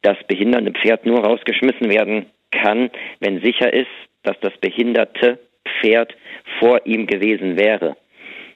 [0.01, 3.88] das behindernde Pferd nur rausgeschmissen werden kann, wenn sicher ist,
[4.23, 5.39] dass das behinderte
[5.81, 6.15] Pferd
[6.59, 7.95] vor ihm gewesen wäre.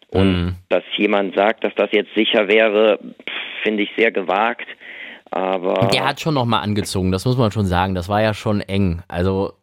[0.10, 0.56] Und mhm.
[0.70, 3.00] dass jemand sagt, dass das jetzt sicher wäre,
[3.64, 4.68] finde ich sehr gewagt.
[5.32, 7.96] Aber der hat schon noch mal angezogen, das muss man schon sagen.
[7.96, 9.02] Das war ja schon eng.
[9.08, 9.54] Also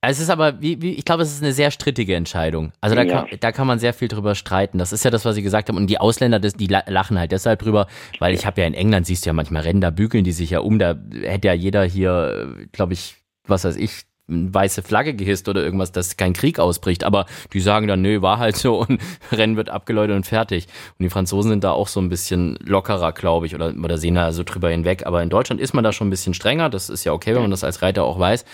[0.00, 2.72] es ist aber, wie, wie, ich glaube, es ist eine sehr strittige Entscheidung.
[2.80, 3.22] Also da, ja.
[3.22, 4.78] kann, da kann man sehr viel drüber streiten.
[4.78, 5.76] Das ist ja das, was Sie gesagt haben.
[5.76, 7.86] Und die Ausländer, das, die lachen halt deshalb drüber,
[8.18, 10.50] weil ich habe ja in England, siehst du ja manchmal Rennen, da bügeln die sich
[10.50, 10.78] ja um.
[10.78, 13.16] Da hätte ja jeder hier, glaube ich,
[13.46, 17.04] was weiß ich, eine weiße Flagge gehisst oder irgendwas, dass kein Krieg ausbricht.
[17.04, 19.00] Aber die sagen dann, nö, war halt so und
[19.32, 20.66] Rennen wird abgeläutet und fertig.
[20.98, 24.14] Und die Franzosen sind da auch so ein bisschen lockerer, glaube ich, oder, oder sehen
[24.14, 25.06] da so drüber hinweg.
[25.06, 26.70] Aber in Deutschland ist man da schon ein bisschen strenger.
[26.70, 28.44] Das ist ja okay, wenn man das als Reiter auch weiß.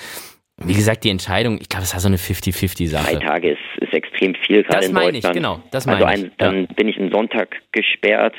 [0.65, 3.17] Wie gesagt, die Entscheidung, ich glaube, es war so eine 50-50-Sache.
[3.17, 5.37] Drei Tage ist, ist extrem viel, gerade Das in meine ich, Deutschland.
[5.37, 8.35] genau, das meine also ein, ich, dann bin ich einen Sonntag gesperrt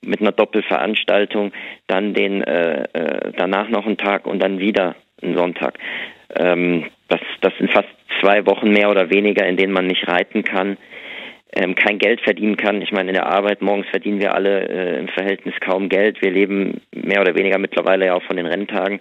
[0.00, 1.52] mit einer Doppelveranstaltung,
[1.86, 5.78] dann den äh, äh, danach noch einen Tag und dann wieder einen Sonntag.
[6.34, 7.88] Ähm, das, das sind fast
[8.20, 10.78] zwei Wochen mehr oder weniger, in denen man nicht reiten kann,
[11.56, 12.82] ähm, kein Geld verdienen kann.
[12.82, 16.20] Ich meine, in der Arbeit morgens verdienen wir alle äh, im Verhältnis kaum Geld.
[16.20, 19.00] Wir leben mehr oder weniger mittlerweile ja auch von den Renntagen.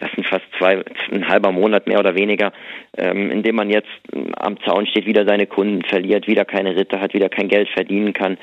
[0.00, 2.52] Das sind fast zwei, ein halber Monat mehr oder weniger,
[2.98, 6.76] ähm, in dem man jetzt ähm, am Zaun steht, wieder seine Kunden verliert, wieder keine
[6.76, 8.36] Ritte hat, wieder kein Geld verdienen kann,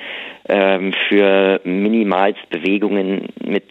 [0.50, 3.65] ähm, für minimalst Bewegungen mit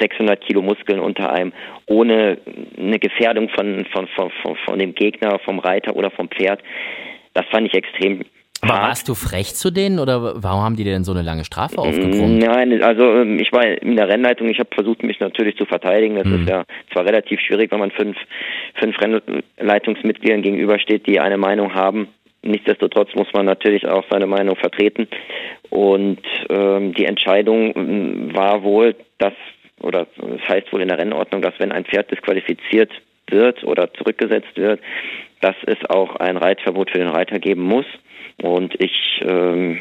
[0.00, 1.52] 600 Kilo Muskeln unter einem,
[1.86, 2.38] ohne
[2.76, 6.60] eine Gefährdung von, von, von, von, von dem Gegner, vom Reiter oder vom Pferd.
[7.34, 8.24] Das fand ich extrem
[8.60, 8.88] Aber hart.
[8.88, 11.78] warst du frech zu denen oder warum haben die dir denn so eine lange Strafe
[11.78, 12.38] aufgebrummt?
[12.38, 16.16] Nein, also ähm, ich war in der Rennleitung, ich habe versucht, mich natürlich zu verteidigen.
[16.16, 16.40] Das Mhm.
[16.42, 18.16] ist ja zwar relativ schwierig, wenn man fünf,
[18.74, 22.08] fünf Rennleitungsmitgliedern gegenübersteht, die eine Meinung haben.
[22.42, 25.08] Nichtsdestotrotz muss man natürlich auch seine Meinung vertreten.
[25.70, 29.34] Und ähm, die Entscheidung ähm, war wohl, dass,
[29.80, 32.90] oder es heißt wohl in der Rennordnung, dass wenn ein Pferd disqualifiziert
[33.30, 34.80] wird oder zurückgesetzt wird,
[35.40, 37.84] dass es auch ein Reitverbot für den Reiter geben muss.
[38.42, 39.80] Und ich ähm,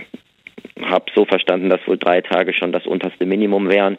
[0.82, 3.98] habe so verstanden, dass wohl drei Tage schon das unterste Minimum wären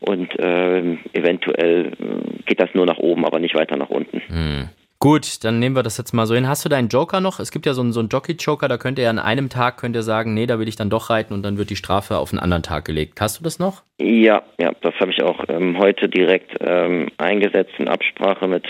[0.00, 4.20] und ähm, eventuell äh, geht das nur nach oben, aber nicht weiter nach unten.
[4.26, 4.68] Hm.
[5.02, 6.46] Gut, dann nehmen wir das jetzt mal so hin.
[6.46, 7.40] Hast du deinen Joker noch?
[7.40, 9.96] Es gibt ja so einen, so einen Jockey-Joker, da könnt ihr an einem Tag könnt
[9.96, 12.32] ihr sagen, nee, da will ich dann doch reiten und dann wird die Strafe auf
[12.32, 13.18] einen anderen Tag gelegt.
[13.18, 13.82] Hast du das noch?
[13.98, 18.66] Ja, ja, das habe ich auch ähm, heute direkt ähm, eingesetzt in Absprache mit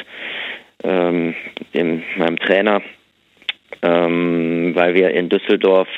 [0.85, 1.35] ähm,
[1.75, 2.81] dem, meinem Trainer,
[3.83, 5.89] ähm, weil wir in Düsseldorf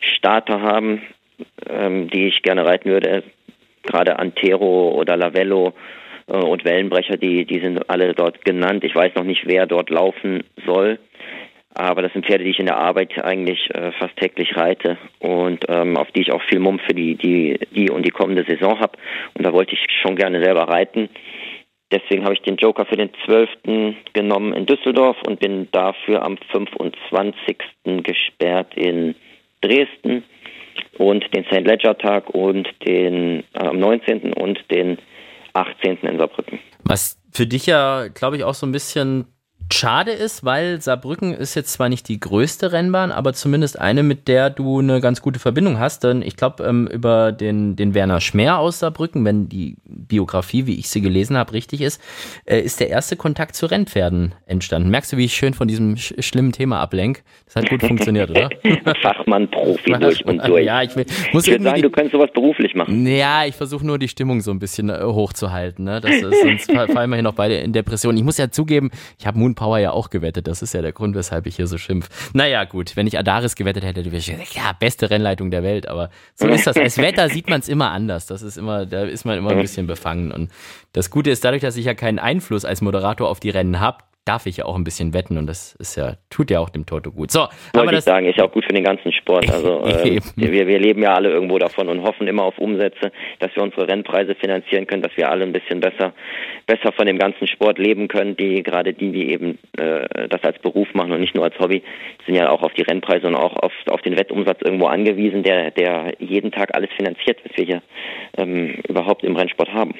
[0.00, 1.02] Starter haben,
[1.68, 3.22] ähm, die ich gerne reiten würde.
[3.82, 5.74] Gerade Antero oder Lavello
[6.26, 8.84] äh, und Wellenbrecher, die, die sind alle dort genannt.
[8.84, 10.98] Ich weiß noch nicht, wer dort laufen soll.
[11.76, 15.64] Aber das sind Pferde, die ich in der Arbeit eigentlich äh, fast täglich reite und
[15.68, 18.78] ähm, auf die ich auch viel Mumm für die, die, die und die kommende Saison
[18.78, 18.96] habe.
[19.34, 21.08] Und da wollte ich schon gerne selber reiten.
[21.94, 23.94] Deswegen habe ich den Joker für den 12.
[24.14, 27.56] genommen in Düsseldorf und bin dafür am 25.
[28.02, 29.14] gesperrt in
[29.60, 30.24] Dresden
[30.98, 31.60] und den St.
[31.64, 34.32] Ledger Tag und den äh, am 19.
[34.32, 34.98] und den
[35.52, 35.98] 18.
[36.02, 36.58] in Saarbrücken.
[36.82, 39.26] Was für dich ja, glaube ich, auch so ein bisschen
[39.72, 44.28] schade ist, weil Saarbrücken ist jetzt zwar nicht die größte Rennbahn, aber zumindest eine, mit
[44.28, 46.04] der du eine ganz gute Verbindung hast.
[46.04, 50.78] Denn ich glaube, ähm, über den, den Werner Schmer aus Saarbrücken, wenn die Biografie, wie
[50.78, 52.00] ich sie gelesen habe, richtig ist,
[52.44, 54.90] äh, ist der erste Kontakt zu Rennpferden entstanden.
[54.90, 57.22] Merkst du, wie ich schön von diesem sch schlimmen Thema ablenk?
[57.46, 58.50] Das hat gut funktioniert, oder?
[59.02, 60.64] Fachmann, Profi durch und durch.
[60.66, 63.06] Ja, ich will, muss ich würde sagen, die- du könntest sowas beruflich machen.
[63.06, 65.84] ja, ich versuche nur die Stimmung so ein bisschen äh, hochzuhalten.
[65.84, 66.00] Ne?
[66.00, 68.16] Das ist, sonst fa- fallen wir hier noch beide in Depression.
[68.16, 70.46] Ich muss ja zugeben, ich habe Moon Power ja auch gewettet.
[70.46, 72.08] Das ist ja der Grund, weshalb ich hier so schimpf.
[72.34, 75.88] Naja, gut, wenn ich Adaris gewettet hätte, hätte ich ja, beste Rennleitung der Welt.
[75.88, 76.76] Aber so ist das.
[76.76, 78.26] Als Wetter sieht man es immer anders.
[78.26, 80.32] Das ist immer, da ist man immer ein bisschen befangen.
[80.32, 80.50] Und
[80.92, 83.98] das Gute ist, dadurch, dass ich ja keinen Einfluss als Moderator auf die Rennen habe,
[84.24, 86.86] darf ich ja auch ein bisschen wetten und das ist ja, tut ja auch dem
[86.86, 87.30] Toto gut.
[87.30, 88.04] So, Wollte ich das.
[88.04, 89.50] sagen, ist ja auch gut für den ganzen Sport.
[89.50, 90.24] Also Eben.
[90.36, 93.86] wir, wir leben ja alle irgendwo davon und hoffen immer auf Umsätze, dass wir unsere
[93.86, 96.14] Rennpreise finanzieren können, dass wir alle ein bisschen besser,
[96.66, 98.36] besser von dem ganzen Sport leben können.
[98.36, 101.82] Die gerade die, die eben äh, das als Beruf machen und nicht nur als Hobby,
[102.24, 105.70] sind ja auch auf die Rennpreise und auch auf, auf den Wettumsatz irgendwo angewiesen, der,
[105.70, 107.82] der jeden Tag alles finanziert, was wir hier
[108.38, 109.94] ähm, überhaupt im Rennsport haben.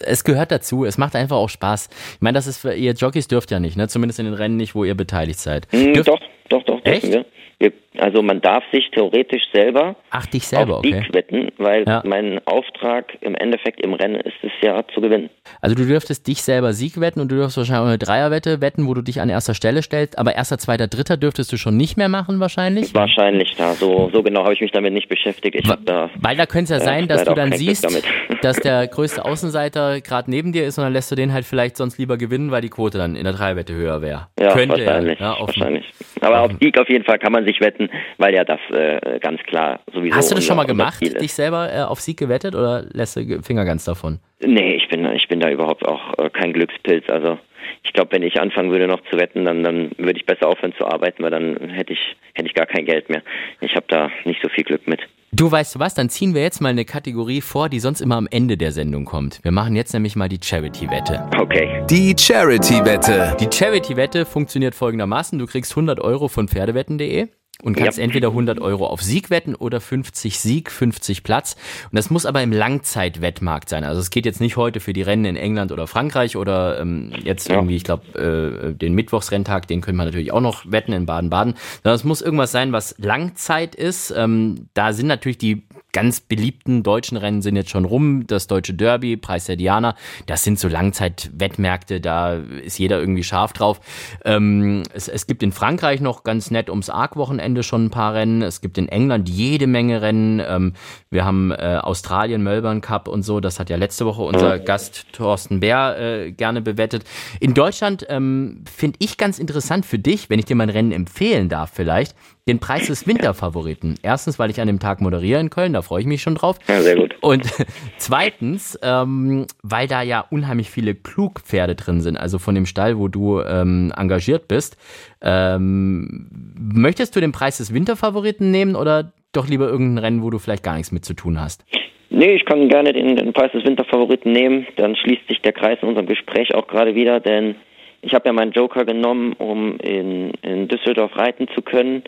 [0.00, 0.84] Es gehört dazu.
[0.84, 1.88] Es macht einfach auch Spaß.
[2.14, 3.88] Ich meine, das ist für ihr Jockeys dürft ja nicht, ne?
[3.88, 5.66] Zumindest in den Rennen nicht, wo ihr beteiligt seid.
[5.70, 6.20] Hm, Dürft, doch,
[6.52, 7.02] doch, doch, Echt?
[7.04, 7.24] wir.
[7.58, 7.72] wir.
[7.98, 11.08] Also man darf sich theoretisch selber Ach, dich selber, auf Sieg okay.
[11.12, 12.00] wetten, weil Ja.
[12.06, 15.28] mein Auftrag im Endeffekt im Rennen ist es ja zu gewinnen.
[15.60, 18.86] Also du dürftest dich selber Sieg wetten und du dürftest wahrscheinlich auch eine Dreierwette wetten,
[18.88, 20.18] wo du dich an erster Stelle stellst.
[20.18, 22.94] Aber erster, zweiter, dritter dürftest du schon nicht mehr machen wahrscheinlich.
[22.94, 23.74] Wahrscheinlich da.
[23.74, 25.54] So, so genau habe ich mich damit nicht beschäftigt.
[25.54, 27.86] Ich habe da Weil da könnte es ja Äh, sein, dass leider du dann siehst,
[28.42, 31.76] dass der größte Außenseiter gerade neben dir ist und dann lässt du den halt vielleicht
[31.76, 34.28] sonst lieber gewinnen, weil die Quote dann in der Dreierwette höher wäre.
[34.40, 35.84] ja, könnte wahrscheinlich, ja, wahrscheinlich.
[36.22, 39.42] Aber auf Sieg auf jeden Fall kann man sich wetten, weil ja das äh, ganz
[39.42, 40.16] klar sowieso.
[40.16, 43.26] Hast du das schon mal gemacht, dich selber äh, auf Sieg gewettet oder lässt du
[43.26, 44.18] ge- Finger ganz davon?
[44.40, 47.08] Nee, ich bin, ich bin da überhaupt auch äh, kein Glückspilz.
[47.08, 47.38] Also
[47.84, 50.74] ich glaube, wenn ich anfangen würde noch zu wetten, dann, dann würde ich besser aufhören
[50.78, 53.22] zu arbeiten, weil dann hätte ich, hätte ich gar kein Geld mehr.
[53.60, 55.00] Ich habe da nicht so viel Glück mit.
[55.34, 58.28] Du weißt was, dann ziehen wir jetzt mal eine Kategorie vor, die sonst immer am
[58.30, 59.42] Ende der Sendung kommt.
[59.42, 61.30] Wir machen jetzt nämlich mal die Charity-Wette.
[61.40, 61.82] Okay.
[61.88, 63.38] Die Charity-Wette.
[63.40, 65.38] Die Charity-Wette funktioniert folgendermaßen.
[65.38, 67.28] Du kriegst 100 Euro von Pferdewetten.de.
[67.62, 68.04] und kannst ja.
[68.04, 71.56] entweder 100 Euro auf Sieg wetten oder 50 Sieg, 50 Platz.
[71.90, 73.84] Und das muss aber im Langzeitwettmarkt sein.
[73.84, 77.12] Also es geht jetzt nicht heute für die Rennen in England oder Frankreich oder ähm,
[77.22, 77.56] jetzt ja.
[77.56, 81.54] irgendwie, ich glaube, äh, den Mittwochsrenntag, den können wir natürlich auch noch wetten in Baden-Baden.
[81.82, 84.12] Sondern es muss irgendwas sein, was Langzeit ist.
[84.16, 85.62] Ähm, da sind natürlich die
[85.92, 88.26] ganz beliebten deutschen Rennen sind jetzt schon rum.
[88.26, 89.94] Das deutsche Derby, Preis der Diana,
[90.26, 93.80] das sind so Langzeitwettmärkte, da ist jeder irgendwie scharf drauf.
[94.24, 98.42] Ähm, es, es gibt in Frankreich noch ganz nett ums Arc-Wochenende schon ein paar Rennen.
[98.42, 100.40] Es gibt in England jede Menge Rennen.
[100.40, 100.72] Ähm,
[101.10, 103.40] wir haben äh, Australien, Melbourne Cup und so.
[103.40, 107.04] Das hat ja letzte Woche unser Gast Thorsten Bär äh, gerne bewettet.
[107.40, 111.48] In Deutschland ähm, finde ich ganz interessant für dich, wenn ich dir mein Rennen empfehlen
[111.48, 112.16] darf vielleicht,
[112.48, 113.94] den Preis des Winterfavoriten.
[114.02, 116.58] Erstens, weil ich an dem Tag moderiere in Köln, da freue ich mich schon drauf.
[116.68, 117.14] Ja, sehr gut.
[117.20, 117.44] Und
[117.98, 123.06] zweitens, ähm, weil da ja unheimlich viele Klugpferde drin sind, also von dem Stall, wo
[123.06, 124.76] du ähm, engagiert bist.
[125.22, 126.28] Ähm,
[126.58, 130.64] möchtest du den Preis des Winterfavoriten nehmen oder doch lieber irgendein Rennen, wo du vielleicht
[130.64, 131.64] gar nichts mit zu tun hast?
[132.10, 134.66] Nee, ich kann gerne den, den Preis des Winterfavoriten nehmen.
[134.76, 137.54] Dann schließt sich der Kreis in unserem Gespräch auch gerade wieder, denn
[138.02, 142.02] ich habe ja meinen Joker genommen, um in, in Düsseldorf reiten zu können.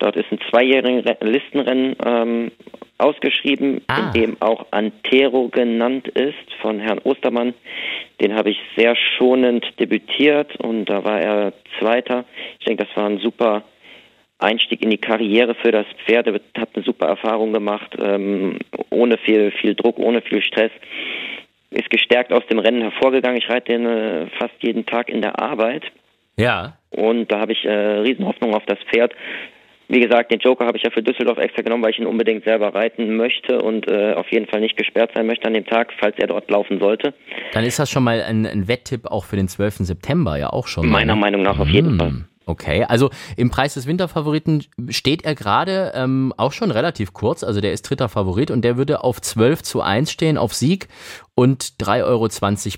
[0.00, 2.50] Dort ist ein zweijähriges Listenrennen ähm,
[2.96, 4.10] ausgeschrieben, ah.
[4.14, 7.54] in dem auch Antero genannt ist von Herrn Ostermann.
[8.20, 12.24] Den habe ich sehr schonend debütiert und da war er Zweiter.
[12.58, 13.62] Ich denke, das war ein super
[14.38, 16.26] Einstieg in die Karriere für das Pferd.
[16.26, 18.58] Er hat eine super Erfahrung gemacht, ähm,
[18.88, 20.72] ohne viel, viel Druck, ohne viel Stress.
[21.70, 23.38] Ist gestärkt aus dem Rennen hervorgegangen.
[23.38, 25.84] Ich reite den äh, fast jeden Tag in der Arbeit.
[26.36, 26.78] Ja.
[26.90, 29.14] Und da habe ich äh, Riesenhoffnung auf das Pferd.
[29.90, 32.44] Wie gesagt, den Joker habe ich ja für Düsseldorf extra genommen, weil ich ihn unbedingt
[32.44, 35.92] selber reiten möchte und äh, auf jeden Fall nicht gesperrt sein möchte an dem Tag,
[35.98, 37.12] falls er dort laufen sollte.
[37.52, 39.78] Dann ist das schon mal ein, ein Wetttipp auch für den 12.
[39.78, 40.88] September, ja auch schon.
[40.88, 41.20] Meiner ne?
[41.20, 41.98] Meinung nach auf jeden hm.
[41.98, 42.12] Fall.
[42.46, 47.60] Okay, also im Preis des Winterfavoriten steht er gerade ähm, auch schon relativ kurz, also
[47.60, 50.86] der ist dritter Favorit und der würde auf 12 zu 1 stehen auf Sieg
[51.34, 52.28] und 3,20 Euro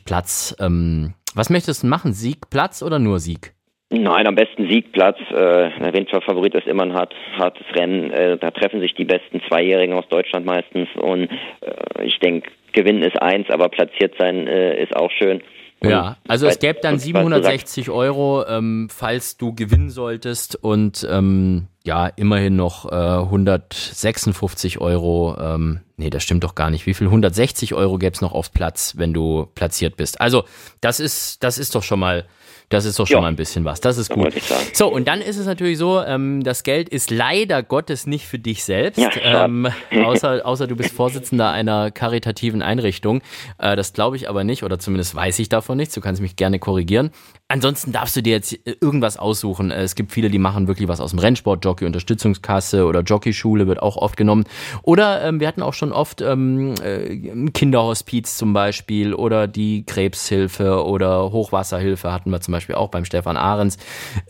[0.05, 0.57] Platz.
[0.61, 2.15] Ähm, was möchtest du machen?
[2.15, 3.55] Sieg, Platz oder nur Sieg?
[3.93, 5.19] Nein, am besten Siegplatz.
[5.31, 8.11] Äh, der Winterfavorit ist immer ein hart, hartes Rennen.
[8.11, 10.89] Äh, da treffen sich die besten Zweijährigen aus Deutschland meistens.
[10.97, 11.29] Und
[11.61, 15.43] äh, ich denke, Gewinnen ist eins, aber platziert sein äh, ist auch schön.
[15.81, 21.67] Und ja, also es gäbe dann 760 Euro, ähm, falls du gewinnen solltest und ähm,
[21.85, 25.37] ja, immerhin noch äh, 156 Euro.
[25.41, 26.87] Ähm, nee, das stimmt doch gar nicht.
[26.87, 27.09] Wie viel?
[27.09, 30.21] 160 Euro gäbe es noch auf Platz, wenn du platziert bist.
[30.21, 30.45] Also
[30.81, 32.27] das ist, das ist doch schon mal
[32.73, 33.21] das ist doch schon ja.
[33.23, 33.81] mal ein bisschen was.
[33.81, 34.35] Das ist gut.
[34.73, 38.39] So, und dann ist es natürlich so, ähm, das Geld ist leider Gottes nicht für
[38.39, 39.69] dich selbst, ja, ähm,
[40.05, 43.23] außer, außer du bist Vorsitzender einer karitativen Einrichtung.
[43.59, 45.95] Äh, das glaube ich aber nicht, oder zumindest weiß ich davon nichts.
[45.95, 47.11] Du kannst mich gerne korrigieren.
[47.49, 49.71] Ansonsten darfst du dir jetzt äh, irgendwas aussuchen.
[49.71, 53.67] Äh, es gibt viele, die machen wirklich was aus dem Rennsport, Jockey Unterstützungskasse oder Jockeyschule
[53.67, 54.45] wird auch oft genommen.
[54.83, 60.83] Oder ähm, wir hatten auch schon oft ähm, äh, Kinderhospiz zum Beispiel oder die Krebshilfe
[60.85, 63.79] oder Hochwasserhilfe hatten wir zum Beispiel auch beim Stefan Ahrens.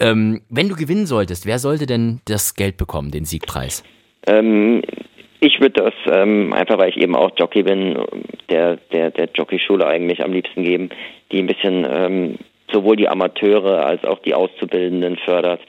[0.01, 3.85] Ähm, wenn du gewinnen solltest, wer sollte denn das Geld bekommen, den Siegpreis?
[4.27, 4.83] Ähm,
[5.41, 7.99] ich würde das ähm, einfach, weil ich eben auch Jockey bin,
[8.49, 10.91] der der der Jockeyschule eigentlich am liebsten geben,
[11.33, 12.39] die ein bisschen ähm,
[12.73, 15.61] sowohl die Amateure als auch die Auszubildenden fördert.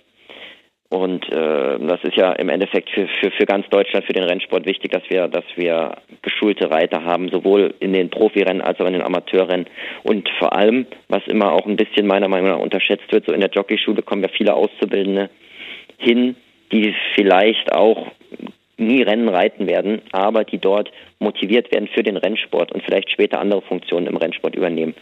[0.93, 4.67] Und äh, das ist ja im Endeffekt für, für, für ganz Deutschland, für den Rennsport
[4.67, 8.93] wichtig, dass wir, dass wir geschulte Reiter haben, sowohl in den Profirennen als auch in
[8.93, 9.65] den Amateurrennen.
[10.03, 13.41] Und vor allem, was immer auch ein bisschen meiner Meinung nach unterschätzt wird, so in
[13.41, 15.31] der Jockeyschule kommen ja viele Auszubildende
[15.97, 16.35] hin,
[16.71, 18.11] die vielleicht auch
[18.77, 23.39] nie Rennen reiten werden, aber die dort motiviert werden für den Rennsport und vielleicht später
[23.39, 24.93] andere Funktionen im Rennsport übernehmen.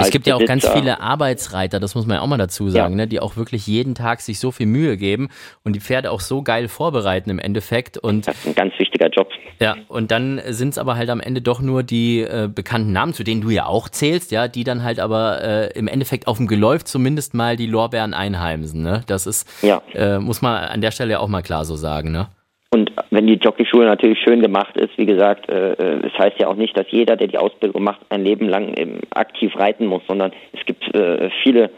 [0.00, 2.94] Es gibt ja auch ganz viele Arbeitsreiter, das muss man ja auch mal dazu sagen,
[2.94, 3.04] ja.
[3.04, 5.28] ne, die auch wirklich jeden Tag sich so viel Mühe geben
[5.64, 7.98] und die Pferde auch so geil vorbereiten im Endeffekt.
[7.98, 9.28] Und das ist ein ganz wichtiger Job.
[9.60, 13.12] Ja, und dann sind es aber halt am Ende doch nur die äh, bekannten Namen,
[13.12, 16.38] zu denen du ja auch zählst, ja, die dann halt aber äh, im Endeffekt auf
[16.38, 18.82] dem Geläuf zumindest mal die Lorbeeren einheimsen.
[18.82, 19.02] Ne?
[19.06, 19.82] Das ist, ja.
[19.94, 22.10] äh, muss man an der Stelle auch mal klar so sagen.
[22.10, 22.28] Ne?
[22.72, 26.46] Und wenn die Jockeyschule natürlich schön gemacht ist, wie gesagt, äh, äh, es heißt ja
[26.46, 30.02] auch nicht, dass jeder, der die Ausbildung macht, ein Leben lang ähm, aktiv reiten muss,
[30.06, 31.70] sondern es gibt äh, viele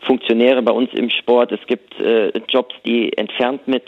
[0.00, 3.84] Funktionäre bei uns im Sport, es gibt äh, Jobs, die entfernt mit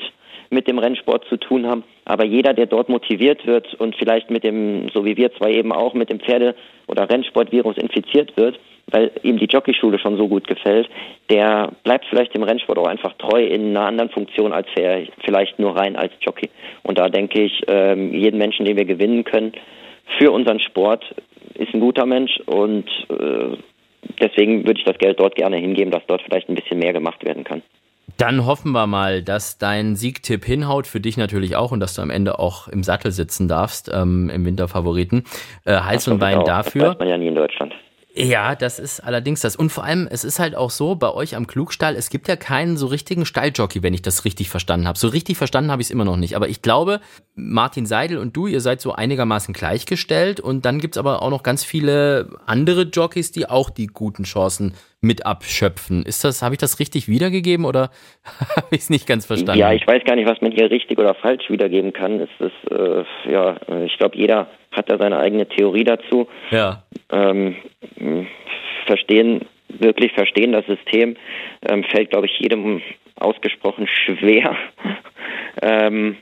[0.50, 1.84] mit dem Rennsport zu tun haben.
[2.04, 5.72] Aber jeder, der dort motiviert wird und vielleicht mit dem, so wie wir zwei eben
[5.72, 6.54] auch, mit dem Pferde-
[6.86, 8.58] oder Rennsportvirus infiziert wird,
[8.90, 10.88] weil ihm die Jockeyschule schon so gut gefällt,
[11.28, 14.68] der bleibt vielleicht dem Rennsport auch einfach treu in einer anderen Funktion als
[15.24, 16.48] vielleicht nur rein als Jockey.
[16.84, 19.52] Und da denke ich, ähm, jeden Menschen, den wir gewinnen können
[20.18, 21.04] für unseren Sport,
[21.54, 23.56] ist ein guter Mensch und äh,
[24.20, 27.24] deswegen würde ich das Geld dort gerne hingeben, dass dort vielleicht ein bisschen mehr gemacht
[27.24, 27.62] werden kann.
[28.16, 32.02] Dann hoffen wir mal, dass dein Siegtipp hinhaut, für dich natürlich auch und dass du
[32.02, 35.24] am Ende auch im Sattel sitzen darfst, ähm, im Winterfavoriten.
[35.64, 36.82] Äh, Hals und Bein dafür.
[36.82, 37.74] Das weiß man ja nie in Deutschland.
[38.18, 39.56] Ja, das ist allerdings das.
[39.56, 42.36] Und vor allem, es ist halt auch so, bei euch am Klugstall, es gibt ja
[42.36, 44.98] keinen so richtigen Stalljockey, wenn ich das richtig verstanden habe.
[44.98, 46.34] So richtig verstanden habe ich es immer noch nicht.
[46.34, 47.00] Aber ich glaube,
[47.34, 50.40] Martin Seidel und du, ihr seid so einigermaßen gleichgestellt.
[50.40, 54.72] Und dann gibt's aber auch noch ganz viele andere Jockeys, die auch die guten Chancen
[55.02, 56.02] mit abschöpfen.
[56.02, 57.90] Ist das, habe ich das richtig wiedergegeben oder
[58.56, 59.60] habe ich es nicht ganz verstanden?
[59.60, 62.20] Ja, ich weiß gar nicht, was man hier richtig oder falsch wiedergeben kann.
[62.20, 66.28] Es ist, äh, ja, ich glaube, jeder hat da seine eigene Theorie dazu.
[66.50, 66.82] Ja.
[67.10, 67.56] Ähm,
[68.86, 71.16] verstehen, wirklich verstehen das System,
[71.68, 72.82] ähm, fällt, glaube ich, jedem
[73.18, 74.56] ausgesprochen schwer.
[75.62, 76.16] ähm,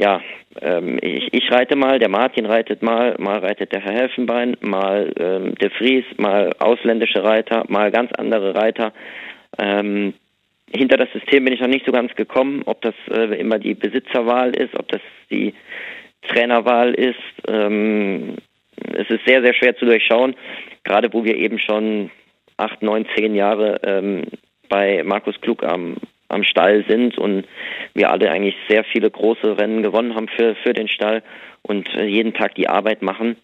[0.00, 0.22] ja,
[0.62, 5.12] ähm, ich, ich, reite mal, der Martin reitet mal, mal reitet der Herr Helfenbein, mal
[5.18, 8.92] ähm, der Fries, mal ausländische Reiter, mal ganz andere Reiter.
[9.58, 10.14] Ähm,
[10.72, 13.74] hinter das System bin ich noch nicht so ganz gekommen, ob das äh, immer die
[13.74, 15.52] Besitzerwahl ist, ob das die
[16.28, 17.16] Trainerwahl ist.
[17.48, 18.36] Ähm,
[18.94, 20.34] es ist sehr, sehr schwer zu durchschauen,
[20.84, 22.10] gerade wo wir eben schon
[22.56, 24.24] acht, neun, zehn Jahre ähm,
[24.68, 25.96] bei Markus Klug am,
[26.28, 27.46] am Stall sind und
[27.94, 31.22] wir alle eigentlich sehr viele große Rennen gewonnen haben für, für den Stall
[31.62, 33.36] und jeden Tag die Arbeit machen.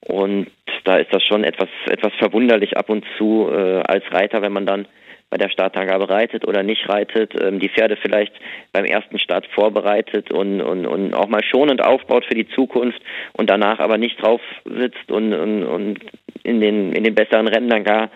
[0.00, 0.48] Und
[0.84, 4.66] da ist das schon etwas, etwas verwunderlich ab und zu äh, als Reiter, wenn man
[4.66, 4.86] dann
[5.30, 8.32] bei der Startangabe reitet oder nicht reitet, ähm, die Pferde vielleicht
[8.72, 13.00] beim ersten Start vorbereitet und, und, und auch mal schonend aufbaut für die Zukunft
[13.32, 15.98] und danach aber nicht drauf sitzt und, und, und
[16.42, 18.10] in, den, in den besseren Rennen dann gar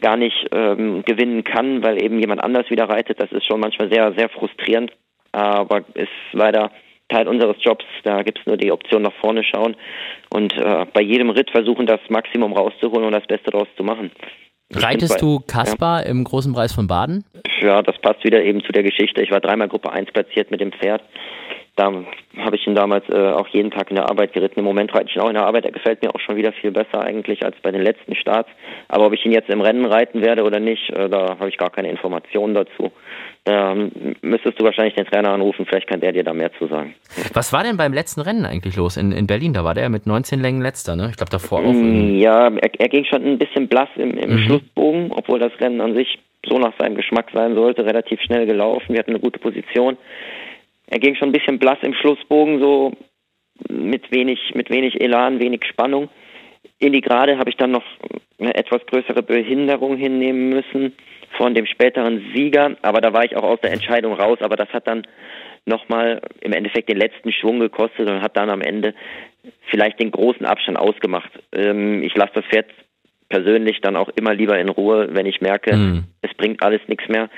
[0.00, 3.20] gar nicht ähm, gewinnen kann, weil eben jemand anders wieder reitet.
[3.20, 4.92] Das ist schon manchmal sehr, sehr frustrierend,
[5.32, 6.70] aber ist leider
[7.08, 7.84] Teil unseres Jobs.
[8.02, 9.76] Da gibt es nur die Option nach vorne schauen
[10.30, 14.10] und äh, bei jedem Ritt versuchen, das Maximum rauszuholen und das Beste daraus zu machen.
[14.72, 16.10] Reitest du Kaspar ja.
[16.10, 17.24] im Großen Preis von Baden?
[17.60, 19.22] Ja, das passt wieder eben zu der Geschichte.
[19.22, 21.02] Ich war dreimal Gruppe 1 platziert mit dem Pferd.
[21.76, 21.92] Da
[22.38, 24.60] habe ich ihn damals äh, auch jeden Tag in der Arbeit geritten.
[24.60, 25.66] Im Moment reite ich ihn auch in der Arbeit.
[25.66, 28.48] Er gefällt mir auch schon wieder viel besser eigentlich als bei den letzten Starts.
[28.88, 31.58] Aber ob ich ihn jetzt im Rennen reiten werde oder nicht, äh, da habe ich
[31.58, 32.92] gar keine Informationen dazu.
[33.44, 36.94] Ähm, müsstest du wahrscheinlich den Trainer anrufen, vielleicht kann der dir da mehr zu sagen.
[37.34, 39.52] Was war denn beim letzten Rennen eigentlich los in, in Berlin?
[39.52, 41.08] Da war der mit 19 Längen letzter, ne?
[41.10, 41.72] Ich glaube davor auch.
[41.72, 44.38] Mm, ja, er, er, ging schon ein bisschen blass im, im mhm.
[44.38, 48.94] Schlussbogen, obwohl das Rennen an sich so nach seinem Geschmack sein sollte, relativ schnell gelaufen.
[48.94, 49.96] Wir hatten eine gute Position.
[50.86, 52.92] Er ging schon ein bisschen blass im Schlussbogen, so
[53.68, 56.08] mit wenig, mit wenig Elan, wenig Spannung.
[56.78, 57.84] In die Gerade habe ich dann noch
[58.38, 60.94] eine etwas größere Behinderung hinnehmen müssen
[61.36, 64.68] von dem späteren Sieger, aber da war ich auch aus der Entscheidung raus, aber das
[64.70, 65.06] hat dann
[65.64, 68.94] nochmal im Endeffekt den letzten Schwung gekostet und hat dann am Ende
[69.68, 71.30] vielleicht den großen Abstand ausgemacht.
[71.52, 72.66] Ähm, ich lasse das Pferd
[73.28, 76.04] persönlich dann auch immer lieber in Ruhe, wenn ich merke, mhm.
[76.22, 77.28] es bringt alles nichts mehr,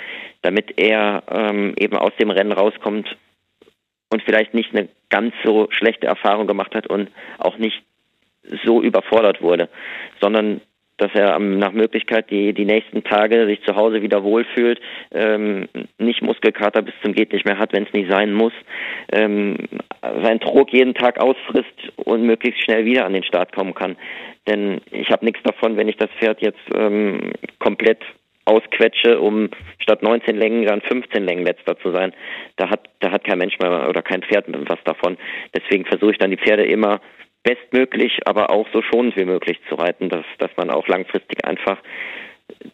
[0.43, 3.17] damit er ähm, eben aus dem Rennen rauskommt
[4.11, 7.83] und vielleicht nicht eine ganz so schlechte Erfahrung gemacht hat und auch nicht
[8.65, 9.69] so überfordert wurde,
[10.21, 10.61] sondern
[10.99, 14.81] dass er nach Möglichkeit die, die nächsten Tage sich zu Hause wieder wohlfühlt,
[15.13, 15.69] ähm,
[15.99, 18.53] nicht Muskelkater bis zum geht nicht mehr hat, wenn es nicht sein muss,
[19.13, 19.57] ähm,
[20.03, 23.97] seinen Druck jeden Tag ausfrisst und möglichst schnell wieder an den Start kommen kann.
[24.49, 28.01] Denn ich habe nichts davon, wenn ich das Pferd jetzt ähm, komplett
[28.49, 32.13] ausquetsche, um statt 19 Längen dann 15 Längen letzter zu sein.
[32.57, 35.17] Da hat, da hat kein Mensch mehr oder kein Pferd was davon.
[35.55, 37.01] Deswegen versuche ich dann die Pferde immer
[37.43, 41.79] bestmöglich, aber auch so schonend wie möglich zu reiten, dass, dass man auch langfristig einfach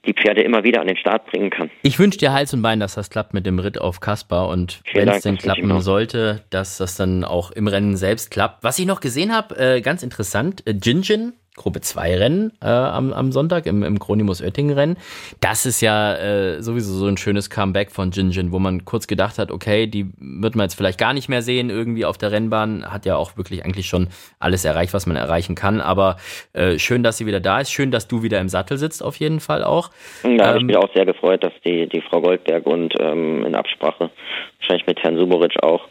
[0.07, 1.71] die Pferde immer wieder an den Start bringen kann.
[1.83, 4.81] Ich wünsche dir Hals und Bein, dass das klappt mit dem Ritt auf Kaspar und
[4.93, 8.63] wenn es denn klappen sollte, dass das dann auch im Rennen selbst klappt.
[8.63, 13.13] Was ich noch gesehen habe, äh, ganz interessant, äh, Jinjin Gruppe 2 Rennen äh, am,
[13.13, 14.97] am Sonntag im, im Kronimus Oettingen Rennen.
[15.41, 19.39] Das ist ja äh, sowieso so ein schönes Comeback von Jinjin, wo man kurz gedacht
[19.39, 22.93] hat, okay, die wird man jetzt vielleicht gar nicht mehr sehen irgendwie auf der Rennbahn.
[22.93, 24.09] Hat ja auch wirklich eigentlich schon
[24.41, 25.81] alles erreicht, was man erreichen kann.
[25.81, 26.17] Aber
[26.55, 27.71] äh, schön, dass sie wieder da ist.
[27.71, 29.91] Schön, dass du wieder im Sattel sitzt auf jeden Fall auch.
[30.23, 33.45] Da ähm, habe ich mich auch sehr gefreut, dass die, die Frau Goldberg und ähm,
[33.47, 34.11] in Absprache,
[34.59, 35.87] wahrscheinlich mit Herrn Suboritsch auch,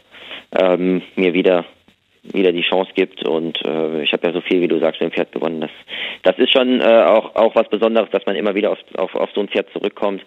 [0.52, 1.64] ähm, mir wieder
[2.32, 3.26] wieder die Chance gibt.
[3.26, 5.60] Und äh, ich habe ja so viel, wie du sagst, mit dem Pferd gewonnen.
[5.60, 5.70] Das,
[6.22, 9.30] das ist schon äh, auch, auch was Besonderes, dass man immer wieder auf, auf, auf
[9.34, 10.22] so ein Pferd zurückkommt.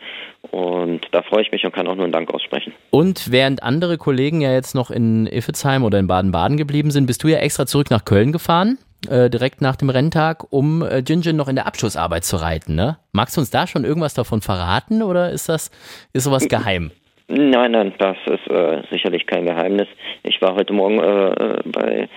[0.51, 2.73] Und da freue ich mich und kann auch nur einen Dank aussprechen.
[2.91, 7.23] Und während andere Kollegen ja jetzt noch in Iffezheim oder in Baden-Baden geblieben sind, bist
[7.23, 8.77] du ja extra zurück nach Köln gefahren?
[9.09, 12.73] Äh, direkt nach dem Renntag, um äh, Jinjin noch in der Abschlussarbeit zu reiten.
[12.75, 12.97] Ne?
[13.11, 15.69] Magst du uns da schon irgendwas davon verraten oder ist das
[16.13, 16.91] ist sowas geheim?
[17.29, 19.87] Nein, nein, das ist äh, sicherlich kein Geheimnis.
[20.23, 22.07] Ich war heute Morgen äh, bei,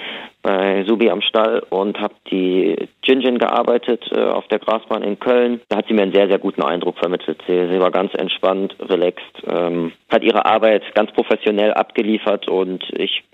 [0.41, 5.63] bei Subi am Stall und habe die Jinjin gearbeitet äh, auf der Grasbahn in Köln.
[5.69, 7.43] Da hat sie mir einen sehr, sehr guten Eindruck vermittelt.
[7.49, 13.25] Sie, sie war ganz entspannt, relaxed, ähm, hat ihre Arbeit ganz professionell abgeliefert und ich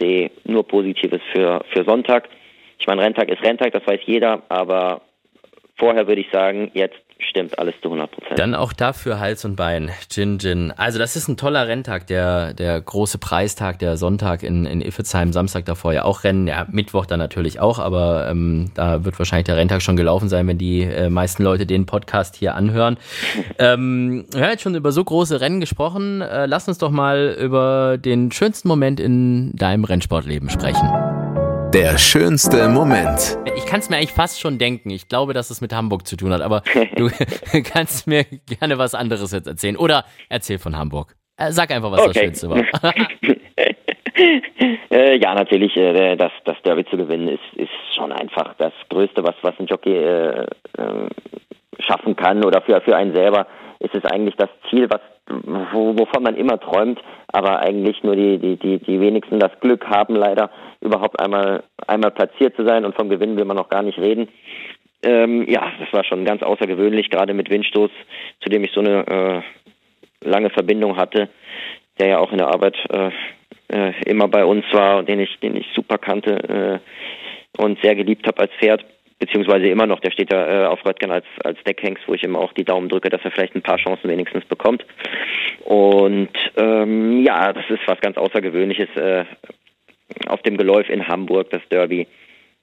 [0.00, 2.28] sehe nur Positives für, für Sonntag.
[2.80, 5.02] Ich meine, Renntag ist Renntag, das weiß jeder, aber
[5.76, 8.38] vorher würde ich sagen, jetzt stimmt alles zu 100 Prozent.
[8.38, 10.72] Dann auch dafür Hals und Bein, Gin Gin.
[10.76, 15.32] Also das ist ein toller Renntag, der, der große Preistag, der Sonntag in, in Iffezheim,
[15.32, 19.46] Samstag davor ja auch Rennen, ja Mittwoch dann natürlich auch, aber ähm, da wird wahrscheinlich
[19.46, 22.96] der Renntag schon gelaufen sein, wenn die äh, meisten Leute den Podcast hier anhören.
[23.58, 27.36] ähm, wir haben jetzt schon über so große Rennen gesprochen, äh, lass uns doch mal
[27.40, 30.88] über den schönsten Moment in deinem Rennsportleben sprechen.
[31.72, 33.38] Der schönste Moment.
[33.56, 34.90] Ich kann es mir eigentlich fast schon denken.
[34.90, 36.62] Ich glaube, dass es mit Hamburg zu tun hat, aber
[36.96, 37.10] du
[37.72, 39.76] kannst mir gerne was anderes jetzt erzählen.
[39.76, 41.14] Oder erzähl von Hamburg.
[41.36, 42.12] Äh, sag einfach, was okay.
[42.12, 42.58] das Schönste war.
[44.90, 49.22] äh, ja, natürlich, äh, das, das Derby zu gewinnen ist, ist schon einfach das Größte,
[49.22, 50.46] was, was ein Jockey äh,
[50.76, 51.08] äh,
[51.78, 53.46] schaffen kann oder für, für einen selber
[53.80, 58.56] ist es eigentlich das Ziel, was, wovon man immer träumt, aber eigentlich nur die, die,
[58.56, 60.50] die, die wenigsten das Glück haben, leider
[60.80, 64.28] überhaupt einmal, einmal platziert zu sein und vom Gewinn will man noch gar nicht reden.
[65.02, 67.90] Ähm, ja, das war schon ganz außergewöhnlich, gerade mit Windstoß,
[68.40, 71.30] zu dem ich so eine äh, lange Verbindung hatte,
[71.98, 73.10] der ja auch in der Arbeit äh,
[73.68, 76.80] äh, immer bei uns war und den ich, den ich super kannte
[77.58, 78.84] äh, und sehr geliebt habe als Pferd
[79.20, 82.34] beziehungsweise immer noch, der steht da äh, auf Röttgen als, als Deckhengst, wo ich ihm
[82.34, 84.84] auch die Daumen drücke, dass er vielleicht ein paar Chancen wenigstens bekommt.
[85.64, 89.24] Und ähm, ja, das ist was ganz Außergewöhnliches äh,
[90.26, 92.08] auf dem Geläuf in Hamburg, das Derby.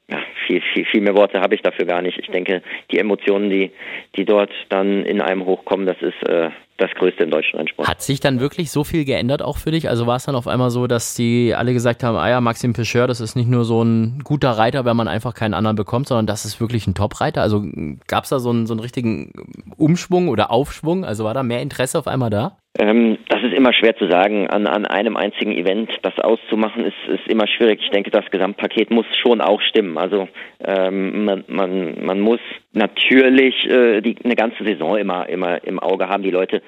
[0.10, 2.18] Ja, viel, viel, viel mehr Worte habe ich dafür gar nicht.
[2.18, 3.72] Ich denke, die Emotionen, die,
[4.16, 7.88] die dort dann in einem hochkommen, das ist äh, das Größte im deutschen Rennsport.
[7.88, 9.90] Hat sich dann wirklich so viel geändert auch für dich?
[9.90, 12.74] Also war es dann auf einmal so, dass die alle gesagt haben, ah ja, Maxim
[12.74, 16.08] Pecheur, das ist nicht nur so ein guter Reiter, wenn man einfach keinen anderen bekommt,
[16.08, 17.42] sondern das ist wirklich ein Top-Reiter?
[17.42, 17.64] Also
[18.08, 19.32] gab es da so einen, so einen richtigen
[19.78, 21.04] Umschwung oder Aufschwung?
[21.04, 22.58] Also war da mehr Interesse auf einmal da?
[22.80, 24.48] Ähm, das ist immer schwer zu sagen.
[24.48, 27.82] An, an einem einzigen Event das auszumachen, ist, ist immer schwierig.
[27.84, 29.98] Ich denke, das Gesamtpaket muss schon auch stimmen.
[29.98, 30.28] Also
[30.64, 32.40] ähm, man, man, man muss
[32.78, 36.24] natürlich äh, die, eine ganze Saison immer, immer im Auge haben.
[36.24, 36.62] Die Leute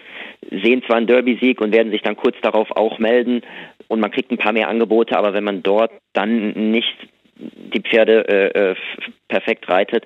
[0.49, 3.41] sehen zwar einen Derby-Sieg und werden sich dann kurz darauf auch melden
[3.87, 6.95] und man kriegt ein paar mehr Angebote, aber wenn man dort dann nicht
[7.35, 8.75] die Pferde äh, äh
[9.27, 10.05] perfekt reitet,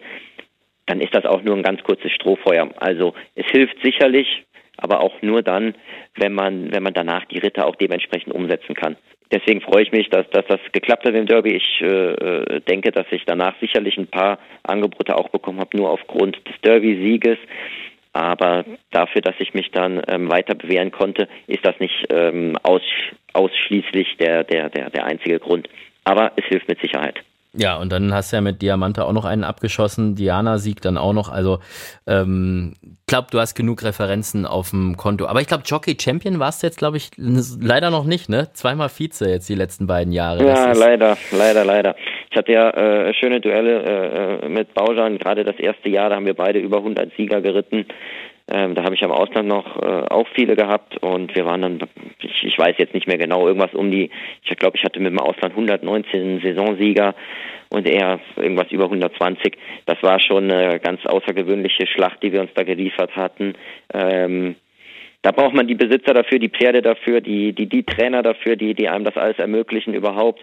[0.86, 2.70] dann ist das auch nur ein ganz kurzes Strohfeuer.
[2.78, 4.46] Also es hilft sicherlich,
[4.78, 5.76] aber auch nur dann,
[6.16, 8.98] wenn man, wenn man danach die Ritter auch dementsprechend umsetzen kann.
[9.34, 11.56] Deswegen freue ich mich, dass, dass das geklappt hat im Derby.
[11.56, 15.90] Ich äh, äh denke, dass ich danach sicherlich ein paar Angebote auch bekommen habe, nur
[15.90, 17.40] aufgrund des Derby-Sieges.
[18.14, 22.84] Aber dafür, dass ich mich dann ähm, weiter bewähren konnte, ist das nicht ähm, aus,
[23.34, 25.68] ausschließlich der, der, der, der einzige Grund.
[26.04, 27.20] Aber es hilft mit Sicherheit.
[27.56, 30.16] Ja, und dann hast du ja mit Diamante auch noch einen abgeschossen.
[30.16, 31.30] Diana siegt dann auch noch.
[31.30, 31.60] Also,
[32.08, 32.74] ähm,
[33.06, 35.28] glaub, du hast genug Referenzen auf dem Konto.
[35.28, 38.50] Aber ich glaube, Jockey Champion warst du jetzt, glaube ich, leider noch nicht, ne?
[38.54, 40.44] Zweimal Vize jetzt die letzten beiden Jahre.
[40.44, 41.96] Ja, leider, leider, leider.
[42.32, 45.20] Ich hatte ja äh, schöne Duelle äh, äh mit Baujan.
[45.20, 47.86] Gerade das erste Jahr, da haben wir beide über 100 Sieger geritten.
[48.52, 51.80] Ähm, da habe ich am Ausland noch äh, auch viele gehabt und wir waren dann,
[52.20, 54.10] ich, ich weiß jetzt nicht mehr genau, irgendwas um die,
[54.44, 57.16] ich glaube, ich hatte mit dem Ausland 119 Saisonsieger
[57.70, 59.58] und er irgendwas über 120.
[59.86, 63.54] Das war schon eine ganz außergewöhnliche Schlacht, die wir uns da geliefert hatten.
[63.94, 64.56] Ähm,
[65.22, 68.74] da braucht man die Besitzer dafür, die Pferde dafür, die, die, die Trainer dafür, die,
[68.74, 70.42] die einem das alles ermöglichen überhaupt.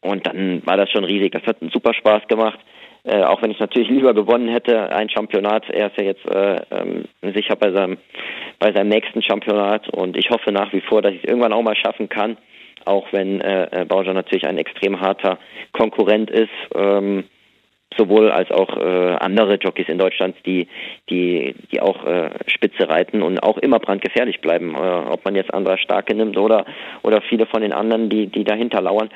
[0.00, 1.32] Und dann war das schon riesig.
[1.32, 2.58] Das hat einen super Spaß gemacht.
[3.06, 5.70] Äh, auch wenn ich natürlich lieber gewonnen hätte, ein Championat.
[5.70, 7.04] Er ist ja jetzt äh, ähm,
[7.34, 7.98] sicher bei seinem,
[8.58, 11.62] bei seinem nächsten Championat und ich hoffe nach wie vor, dass ich es irgendwann auch
[11.62, 12.36] mal schaffen kann,
[12.84, 15.38] auch wenn äh, äh Bauer natürlich ein extrem harter
[15.72, 16.50] Konkurrent ist.
[16.74, 17.24] Ähm,
[17.96, 20.66] sowohl als auch äh, andere Jockeys in Deutschland, die
[21.08, 24.74] die die auch äh, Spitze reiten und auch immer brandgefährlich bleiben.
[24.74, 26.66] Äh, ob man jetzt andere Starke nimmt oder
[27.02, 29.10] oder viele von den anderen, die die dahinter lauern.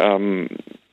[0.00, 0.48] Ähm,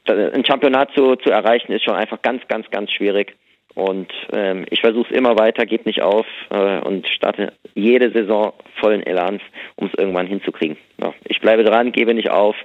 [0.08, 3.36] ein Championat zu, zu erreichen ist schon einfach ganz, ganz, ganz schwierig.
[3.76, 8.54] Und ähm, ich versuche es immer weiter, gebe nicht auf äh, und starte jede Saison
[8.80, 9.42] vollen Elans,
[9.76, 10.78] um es irgendwann hinzukriegen.
[11.02, 12.56] Ja, ich bleibe dran, gebe nicht auf.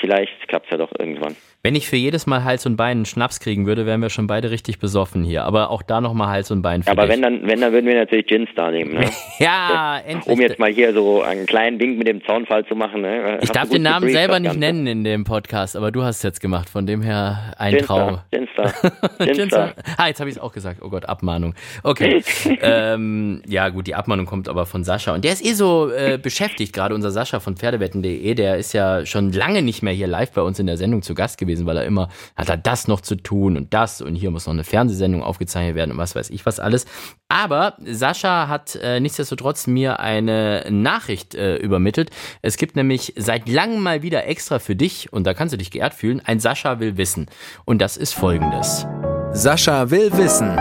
[0.00, 1.36] Vielleicht klappt es ja doch irgendwann.
[1.66, 4.26] Wenn ich für jedes Mal Hals und Bein einen Schnaps kriegen würde, wären wir schon
[4.26, 5.44] beide richtig besoffen hier.
[5.44, 7.12] Aber auch da nochmal Hals und Bein für Aber dich.
[7.12, 9.10] wenn dann, wenn dann würden wir natürlich Ginstar nehmen, ne?
[9.38, 10.26] ja, endlich.
[10.26, 13.00] Um jetzt mal hier so einen kleinen Wink mit dem Zaunfall zu machen.
[13.00, 13.38] Ne?
[13.40, 16.22] ich darf den Namen gebrieft, selber nicht nennen in dem Podcast, aber du hast es
[16.22, 16.68] jetzt gemacht.
[16.68, 18.20] Von dem her ein Traum.
[18.30, 18.66] Ginstar,
[19.20, 19.74] Ginstar, Ginstar.
[19.96, 20.80] Ah, jetzt habe ich es auch gesagt.
[20.82, 21.54] Oh Gott, Abmahnung.
[21.82, 22.22] Okay.
[22.60, 25.14] ähm, ja, gut, die Abmahnung kommt aber von Sascha.
[25.14, 28.34] Und der ist eh so äh, beschäftigt, gerade unser Sascha von Pferdewetten.de.
[28.34, 31.14] Der ist ja schon lange nicht mehr hier live bei uns in der Sendung zu
[31.14, 34.30] Gast gewesen, weil er immer hat er das noch zu tun und das und hier
[34.30, 36.86] muss noch eine Fernsehsendung aufgezeichnet werden und was weiß ich was alles.
[37.28, 42.10] Aber Sascha hat äh, nichtsdestotrotz mir eine Nachricht äh, übermittelt.
[42.42, 45.70] Es gibt nämlich seit langem mal wieder extra für dich, und da kannst du dich
[45.70, 47.26] geehrt fühlen, ein Sascha will wissen.
[47.64, 48.86] Und das ist folgendes.
[49.32, 50.56] Sascha will wissen.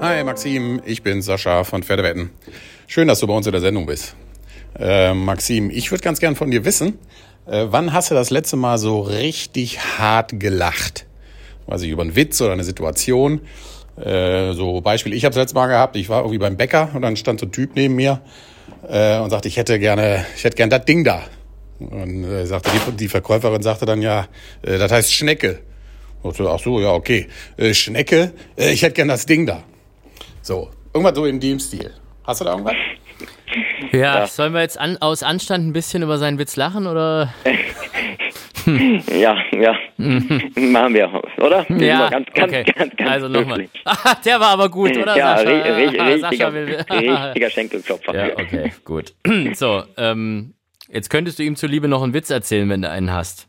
[0.00, 2.30] Hi Maxim, ich bin Sascha von Pferdewetten.
[2.86, 4.14] Schön, dass du bei uns in der Sendung bist.
[4.78, 6.98] Äh, Maxim, ich würde ganz gern von dir wissen,
[7.46, 11.06] äh, wann hast du das letzte Mal so richtig hart gelacht?
[11.66, 13.40] Weiß ich, über einen Witz oder eine Situation.
[13.96, 17.02] Äh, so Beispiel, ich habe das letzte Mal gehabt, ich war irgendwie beim Bäcker und
[17.02, 18.20] dann stand so ein Typ neben mir
[18.88, 21.22] äh, und sagte, ich hätte gerne, ich hätte gern das Ding da.
[21.78, 24.28] Und äh, sagte die, die Verkäuferin sagte dann ja,
[24.62, 25.60] äh, das heißt Schnecke.
[26.24, 27.28] Ich dachte, Ach so, ja, okay.
[27.56, 29.62] Äh, Schnecke, äh, ich hätte gern das Ding da.
[30.42, 31.92] So, irgendwas so in dem Stil.
[32.24, 32.74] Hast du da irgendwas?
[33.92, 37.32] Ja, sollen wir jetzt an, aus Anstand ein bisschen über seinen Witz lachen oder?
[38.66, 39.76] Ja, ja.
[39.96, 41.64] Machen wir, oder?
[41.70, 42.64] Ja, ganz, ganz, okay.
[42.64, 43.58] ganz, ganz also nochmal.
[43.58, 43.70] höflich.
[44.24, 45.16] Der war aber gut, oder?
[45.16, 45.48] Ja, Sascha?
[45.50, 46.76] ri ri Ah, richtiger, Sascha will.
[46.90, 48.14] richtiger Schenkelklopfer.
[48.14, 49.14] Ja, okay, gut.
[49.54, 50.54] So, ähm,
[50.88, 53.48] jetzt könntest du ihm zuliebe noch einen Witz erzählen, wenn du einen hast.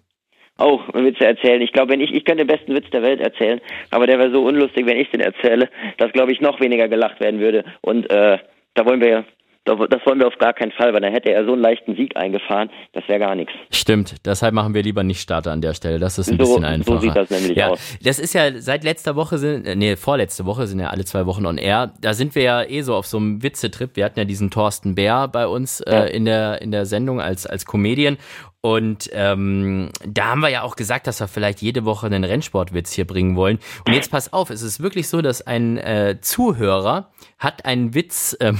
[0.57, 1.61] Auch Witze erzählen.
[1.61, 3.61] Ich glaube, wenn ich, ich könnte den besten Witz der Welt erzählen,
[3.91, 7.19] aber der wäre so unlustig, wenn ich den erzähle, dass, glaube ich, noch weniger gelacht
[7.19, 7.63] werden würde.
[7.81, 8.39] Und äh,
[8.73, 9.25] da wollen wir,
[9.67, 12.15] das wollen wir auf gar keinen Fall, weil dann hätte er so einen leichten Sieg
[12.17, 13.53] eingefahren, das wäre gar nichts.
[13.71, 15.99] Stimmt, deshalb machen wir lieber nicht Starter an der Stelle.
[15.99, 17.01] Das ist ein So- bisschen so einfacher.
[17.01, 17.97] sieht das nämlich ja, aus.
[18.03, 21.25] Das ist ja seit letzter Woche sind, äh, nee, vorletzte Woche sind ja alle zwei
[21.25, 21.93] Wochen on air.
[22.01, 23.95] Da sind wir ja eh so auf so einem Witzetrip.
[23.95, 26.05] Wir hatten ja diesen Thorsten Bär bei uns Ja.
[26.05, 28.17] äh, in der in der Sendung als als Comedian.
[28.67, 32.91] Und ähm, da haben wir ja auch gesagt, dass wir vielleicht jede Woche einen Rennsportwitz
[32.91, 33.59] hier bringen wollen.
[33.85, 37.09] Und jetzt pass auf, es ist wirklich so, dass ein äh, Zuhörer
[37.39, 38.59] hat einen Witz ähm,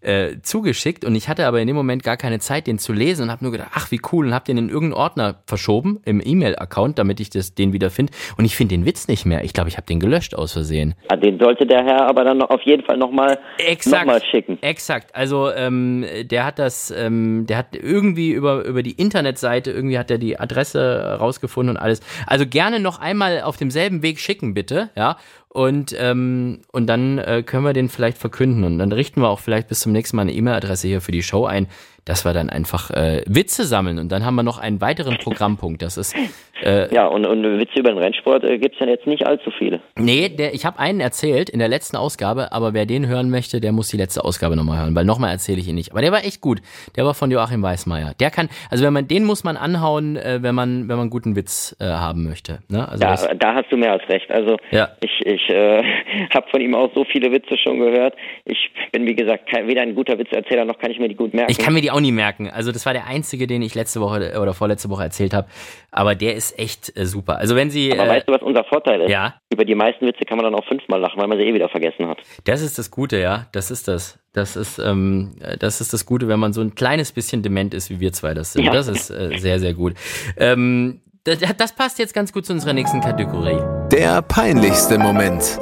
[0.00, 3.24] äh, zugeschickt und ich hatte aber in dem Moment gar keine Zeit, den zu lesen
[3.24, 6.22] und habe nur gedacht, ach wie cool, und habe den in irgendeinen Ordner verschoben im
[6.24, 8.12] E-Mail-Account, damit ich das, den wieder finde.
[8.36, 9.44] Und ich finde den Witz nicht mehr.
[9.44, 10.94] Ich glaube, ich habe den gelöscht aus Versehen.
[11.08, 13.38] Ah, Den sollte der Herr aber dann noch auf jeden Fall nochmal
[13.86, 14.58] noch mal schicken.
[14.62, 15.14] Exakt.
[15.14, 20.10] Also ähm, der hat das, ähm, der hat irgendwie über, über die Internetseite, irgendwie hat
[20.10, 22.00] er die Adresse rausgefunden und alles.
[22.26, 25.16] Also gerne noch einmal auf demselben Weg schicken, bitte, ja.
[25.54, 28.64] Und, ähm, und dann äh, können wir den vielleicht verkünden.
[28.64, 31.22] Und dann richten wir auch vielleicht bis zum nächsten Mal eine E-Mail-Adresse hier für die
[31.22, 31.68] Show ein,
[32.04, 33.98] dass wir dann einfach äh, Witze sammeln.
[33.98, 35.80] Und dann haben wir noch einen weiteren Programmpunkt.
[35.80, 36.14] Das ist
[36.62, 39.80] äh, Ja, und, und Witze über den Rennsport äh, gibt's ja jetzt nicht allzu viele.
[39.96, 43.60] Nee, der, ich habe einen erzählt in der letzten Ausgabe, aber wer den hören möchte,
[43.60, 45.92] der muss die letzte Ausgabe nochmal hören, weil nochmal erzähle ich ihn nicht.
[45.92, 46.60] Aber der war echt gut.
[46.96, 48.12] Der war von Joachim Weismeier.
[48.20, 51.36] Der kann, also wenn man, den muss man anhauen, äh, wenn man, wenn man guten
[51.36, 52.58] Witz äh, haben möchte.
[52.68, 52.86] Ne?
[52.86, 54.30] Also Ja, das, da hast du mehr als recht.
[54.30, 54.90] Also Ja.
[55.00, 55.82] ich, ich äh,
[56.34, 58.14] habe von ihm auch so viele Witze schon gehört.
[58.44, 61.34] Ich bin, wie gesagt, kein, weder ein guter Witzerzähler, noch kann ich mir die gut
[61.34, 61.50] merken.
[61.50, 62.50] ich kann mir die auch nie merken.
[62.50, 65.48] Also das war der einzige, den ich letzte Woche oder vorletzte Woche erzählt habe.
[65.90, 67.38] Aber der ist echt äh, super.
[67.38, 69.10] Also wenn Sie, Aber äh, weißt du, was unser Vorteil ist?
[69.10, 71.54] ja, Über die meisten Witze kann man dann auch fünfmal lachen, weil man sie eh
[71.54, 72.18] wieder vergessen hat.
[72.44, 73.46] Das ist das Gute, ja.
[73.52, 74.18] Das ist das.
[74.32, 77.88] Das ist, ähm, das ist das Gute, wenn man so ein kleines bisschen dement ist,
[77.88, 78.64] wie wir zwei das sind.
[78.64, 78.72] Ja.
[78.72, 79.94] Das ist äh, sehr, sehr gut.
[80.36, 83.58] Ähm, das, das passt jetzt ganz gut zu unserer nächsten Kategorie.
[83.92, 85.58] Der peinlichste Moment.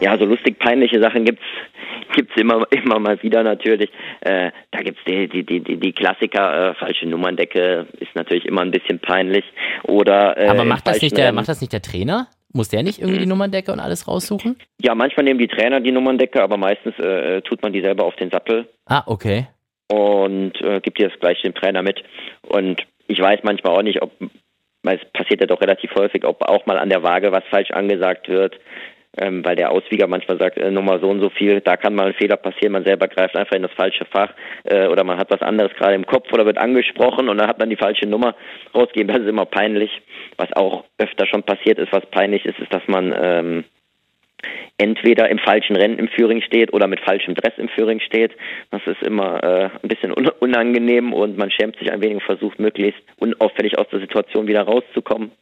[0.00, 1.42] Ja, so lustig peinliche Sachen gibt's
[2.14, 3.90] gibt's immer immer mal wieder natürlich.
[4.20, 8.70] Äh, da gibt's die die die die, Klassiker äh, falsche Nummerndecke ist natürlich immer ein
[8.70, 9.44] bisschen peinlich
[9.84, 11.36] oder äh, Aber macht das nicht der, Rennen.
[11.36, 12.28] macht das nicht der Trainer?
[12.52, 14.56] Muss der nicht irgendwie die Nummerndecke und alles raussuchen?
[14.80, 18.16] Ja, manchmal nehmen die Trainer die Nummerndecke, aber meistens äh, tut man die selber auf
[18.16, 19.46] den Sattel Ah, okay.
[19.92, 22.02] und äh, gibt dir das gleich dem Trainer mit.
[22.48, 24.12] Und ich weiß manchmal auch nicht, ob,
[24.82, 27.70] weil es passiert ja doch relativ häufig, ob auch mal an der Waage was falsch
[27.70, 28.58] angesagt wird,
[29.16, 32.08] ähm, weil der Auswieger manchmal sagt, äh, Nummer so und so viel, da kann mal
[32.08, 34.32] ein Fehler passieren, man selber greift einfach in das falsche Fach
[34.64, 37.58] äh, oder man hat was anderes gerade im Kopf oder wird angesprochen und dann hat
[37.58, 38.34] man die falsche Nummer
[38.74, 39.08] rausgegeben.
[39.08, 39.90] Das ist immer peinlich.
[40.36, 43.64] Was auch öfter schon passiert ist, was peinlich ist, ist, dass man ähm,
[44.78, 48.32] entweder im falschen Rennen im Führing steht oder mit falschem Dress im Führing steht.
[48.70, 52.22] Das ist immer äh, ein bisschen un unangenehm und man schämt sich ein wenig und
[52.22, 55.32] versucht möglichst unauffällig aus der Situation wieder rauszukommen.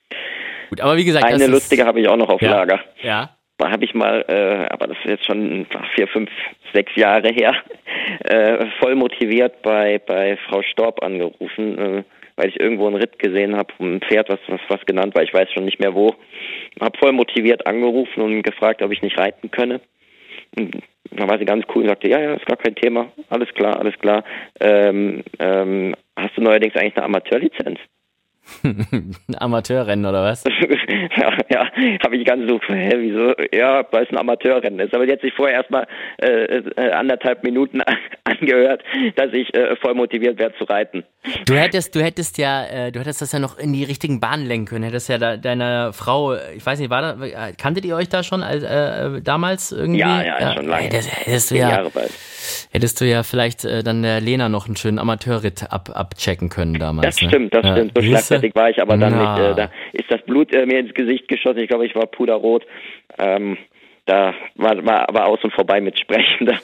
[0.70, 2.80] Gut, aber wie gesagt, Eine lustige habe ich auch noch auf ja, Lager.
[3.02, 3.30] Ja.
[3.58, 6.30] Da habe ich mal, äh, aber das ist jetzt schon vier, fünf,
[6.74, 7.54] sechs Jahre her,
[8.24, 11.78] äh, voll motiviert bei, bei Frau Storb angerufen.
[11.78, 12.02] Äh,
[12.36, 15.34] weil ich irgendwo einen Ritt gesehen habe, ein Pferd, was, was, was genannt war, ich
[15.34, 16.14] weiß schon nicht mehr wo.
[16.80, 19.80] Hab voll motiviert angerufen und gefragt, ob ich nicht reiten könne.
[20.56, 23.52] Und dann war sie ganz cool und sagte, ja, ja, ist gar kein Thema, alles
[23.54, 24.24] klar, alles klar.
[24.60, 27.78] Ähm, ähm, hast du neuerdings eigentlich eine Amateurlizenz?
[28.64, 30.44] Ein Amateurrennen oder was?
[31.16, 31.70] ja, ja
[32.04, 33.34] habe ich ganz so, hä, wieso?
[33.52, 34.94] Ja, weil es ein Amateurrennen ist.
[34.94, 35.86] Aber jetzt sich vorher erstmal
[36.18, 37.80] äh, äh, anderthalb Minuten
[38.24, 38.82] angehört,
[39.16, 41.04] dass ich äh, voll motiviert werde zu reiten.
[41.46, 44.46] Du hättest, du hättest ja, äh, du hättest das ja noch in die richtigen Bahnen
[44.46, 44.84] lenken können.
[44.84, 48.42] Hättest ja da, deiner Frau, ich weiß nicht, war da, kanntet ihr euch da schon
[48.42, 50.00] als, äh, damals irgendwie?
[50.00, 50.84] Ja, ja, ja schon lange.
[50.84, 51.86] Hättest, hättest du ja.
[52.70, 57.16] Hättest du ja vielleicht dann der Lena noch einen schönen Amateurritt ab, abchecken können damals.
[57.16, 57.28] Das ne?
[57.28, 57.72] stimmt, das ja.
[57.72, 57.92] stimmt.
[57.96, 59.38] So schlagfertig war ich aber dann Na.
[59.38, 59.50] nicht.
[59.50, 61.58] Äh, da ist das Blut äh, mir ins Gesicht geschossen.
[61.58, 62.64] Ich glaube, ich war puderrot.
[63.18, 63.56] Ähm,
[64.06, 66.46] da war, war aber aus und vorbei mit Sprechen.
[66.46, 66.58] Da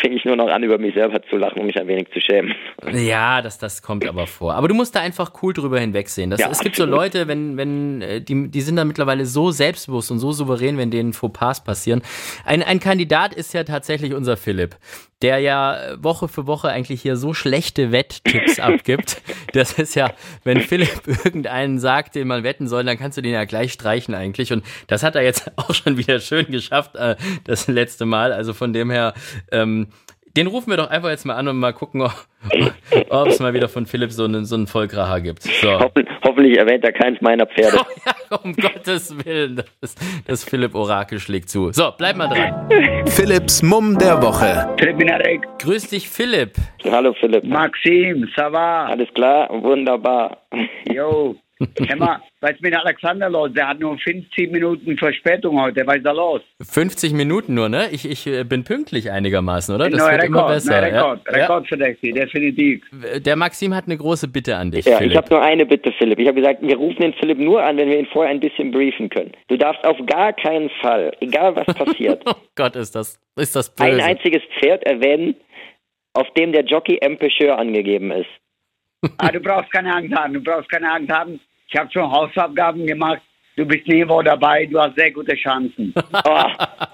[0.00, 2.20] fing ich nur noch an, über mich selber zu lachen und mich ein wenig zu
[2.20, 2.54] schämen.
[2.92, 4.54] Ja, das, das kommt aber vor.
[4.54, 6.30] Aber du musst da einfach cool drüber hinwegsehen.
[6.30, 9.50] Das, ja, es gibt so Leute, wenn, wenn, äh, die, die sind da mittlerweile so
[9.50, 12.02] selbstbewusst und so souverän, wenn denen Fauxpas passieren.
[12.46, 14.76] Ein, ein Kandidat ist ja tatsächlich unser Philipp
[15.22, 19.22] der ja Woche für Woche eigentlich hier so schlechte Wetttipps abgibt.
[19.52, 20.12] Das ist ja,
[20.44, 24.14] wenn Philipp irgendeinen sagt, den man wetten soll, dann kannst du den ja gleich streichen
[24.14, 24.52] eigentlich.
[24.52, 28.32] Und das hat er jetzt auch schon wieder schön geschafft, äh, das letzte Mal.
[28.32, 29.14] Also von dem her,
[29.50, 29.88] ähm,
[30.36, 33.68] den rufen wir doch einfach jetzt mal an und mal gucken, ob es mal wieder
[33.68, 35.42] von Philipp so einen, so einen Vollkracher gibt.
[35.42, 35.78] So.
[35.78, 35.92] Hoff,
[36.24, 37.78] hoffentlich erwähnt er keins meiner Pferde.
[38.42, 39.94] um Gottes Willen, das,
[40.26, 41.70] das Philipp Orakel schlägt zu.
[41.72, 42.68] So, bleib mal dran.
[43.06, 44.74] Philipps Mumm der Woche.
[44.78, 45.46] Philipp Minarek.
[45.60, 46.54] Grüß dich, Philipp.
[46.90, 47.44] Hallo, Philipp.
[47.44, 48.86] Maxim, ça va?
[48.86, 50.38] Alles klar, wunderbar.
[50.92, 51.36] Jo,
[51.88, 53.52] Hör mal, was ist mit Alexander los?
[53.54, 55.86] Der hat nur 50 Minuten Verspätung heute.
[55.86, 56.40] Was ist da los?
[56.62, 57.88] 50 Minuten nur, ne?
[57.90, 59.88] Ich, ich äh, bin pünktlich einigermaßen, oder?
[59.88, 60.80] Das neuer wird Rekord, immer besser.
[60.80, 61.32] Neuer Rekord, ja?
[61.32, 62.82] Rekordverdächtig, definitiv.
[63.18, 64.84] Der Maxim hat eine große Bitte an dich.
[64.84, 65.12] Ja, Philipp.
[65.12, 66.18] ich habe nur eine Bitte, Philipp.
[66.18, 68.70] Ich habe gesagt, wir rufen den Philipp nur an, wenn wir ihn vorher ein bisschen
[68.70, 69.32] briefen können.
[69.48, 72.22] Du darfst auf gar keinen Fall, egal was passiert.
[72.26, 73.90] oh Gott, ist das, ist das böse.
[73.90, 75.34] Ein einziges Pferd erwähnen,
[76.14, 77.16] auf dem der Jockey M.
[77.16, 78.28] Pêcheur angegeben ist.
[79.18, 81.40] Ah, du brauchst keine Angst haben, du brauchst keine Angst haben.
[81.68, 83.22] Ich habe schon Hausaufgaben gemacht.
[83.56, 85.94] Du bist Niveau dabei, du hast sehr gute Chancen.
[86.24, 86.44] oh,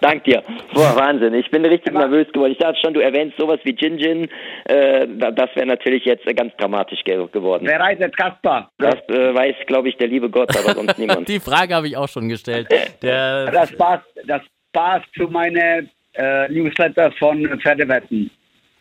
[0.02, 0.42] dank dir.
[0.74, 1.32] Boah, Wahnsinn.
[1.32, 2.52] Ich bin richtig Aber nervös geworden.
[2.52, 4.28] Ich dachte schon, du erwähnst sowas wie Jin Jin.
[4.64, 7.66] Äh, das wäre natürlich jetzt ganz dramatisch geworden.
[7.66, 8.70] Wer reitet Kaspar?
[8.76, 11.26] Das äh, weiß, glaube ich, der liebe Gott, aber sonst niemand.
[11.28, 12.68] Die Frage habe ich auch schon gestellt.
[13.00, 14.42] Der das, passt, das
[14.74, 18.30] passt zu meiner äh, Newsletter von Pferdewetten.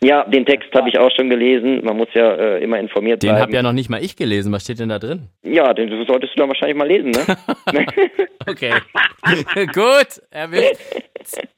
[0.02, 1.84] Ja, den Text habe ich auch schon gelesen.
[1.84, 3.36] Man muss ja äh, immer informiert den bleiben.
[3.36, 4.52] Den habe ja noch nicht mal ich gelesen.
[4.54, 5.28] Was steht denn da drin?
[5.44, 7.26] Ja, den solltest du dann wahrscheinlich mal lesen, ne?
[8.48, 8.74] okay.
[9.74, 10.78] Gut, erwischt.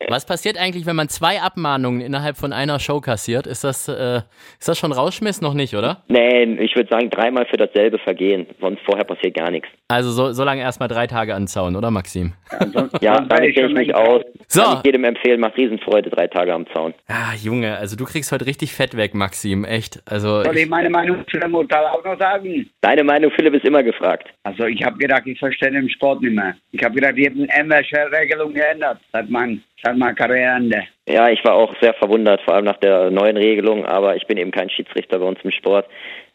[0.08, 3.48] Was passiert eigentlich, wenn man zwei Abmahnungen innerhalb von einer Show kassiert?
[3.48, 4.22] Ist das, äh,
[4.60, 5.42] ist das schon Rausschmiss?
[5.42, 6.04] Noch nicht, oder?
[6.08, 8.48] Nee, ich würde sagen, dreimal für dasselbe Vergehen.
[8.60, 9.70] Sonst vorher passiert gar nichts.
[9.88, 12.34] Also so, so lange erstmal drei Tage anzauen, oder Maxim?
[13.02, 14.24] ja, damit kenne ich mich aus.
[14.48, 14.62] So.
[14.62, 16.94] Kann ich jedem empfehlen, macht Riesenfreude, drei Tage am Zaun.
[17.08, 20.02] Ah, Junge, also du kriegst heute richtig fett weg, Maxim, echt.
[20.06, 22.70] Also Soll ich meine Meinung zu der Mutter auch noch sagen?
[22.82, 24.30] Deine Meinung, Philipp, ist immer gefragt.
[24.44, 26.56] Also ich habe gedacht, ich verstehe den Sport nicht mehr.
[26.72, 30.84] Ich habe gedacht, die haben irgendwelche Regelungen geändert seit mein, seit mein Karriereende.
[31.08, 34.38] Ja, ich war auch sehr verwundert, vor allem nach der neuen Regelung, aber ich bin
[34.38, 35.88] eben kein Schiedsrichter bei uns im Sport.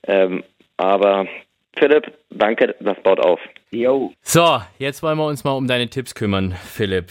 [0.06, 0.42] Ähm,
[0.76, 1.26] aber
[1.78, 3.40] Philipp, danke, das baut auf.
[3.76, 4.12] Jo.
[4.22, 7.10] So, jetzt wollen wir uns mal um deine Tipps kümmern, Philipp.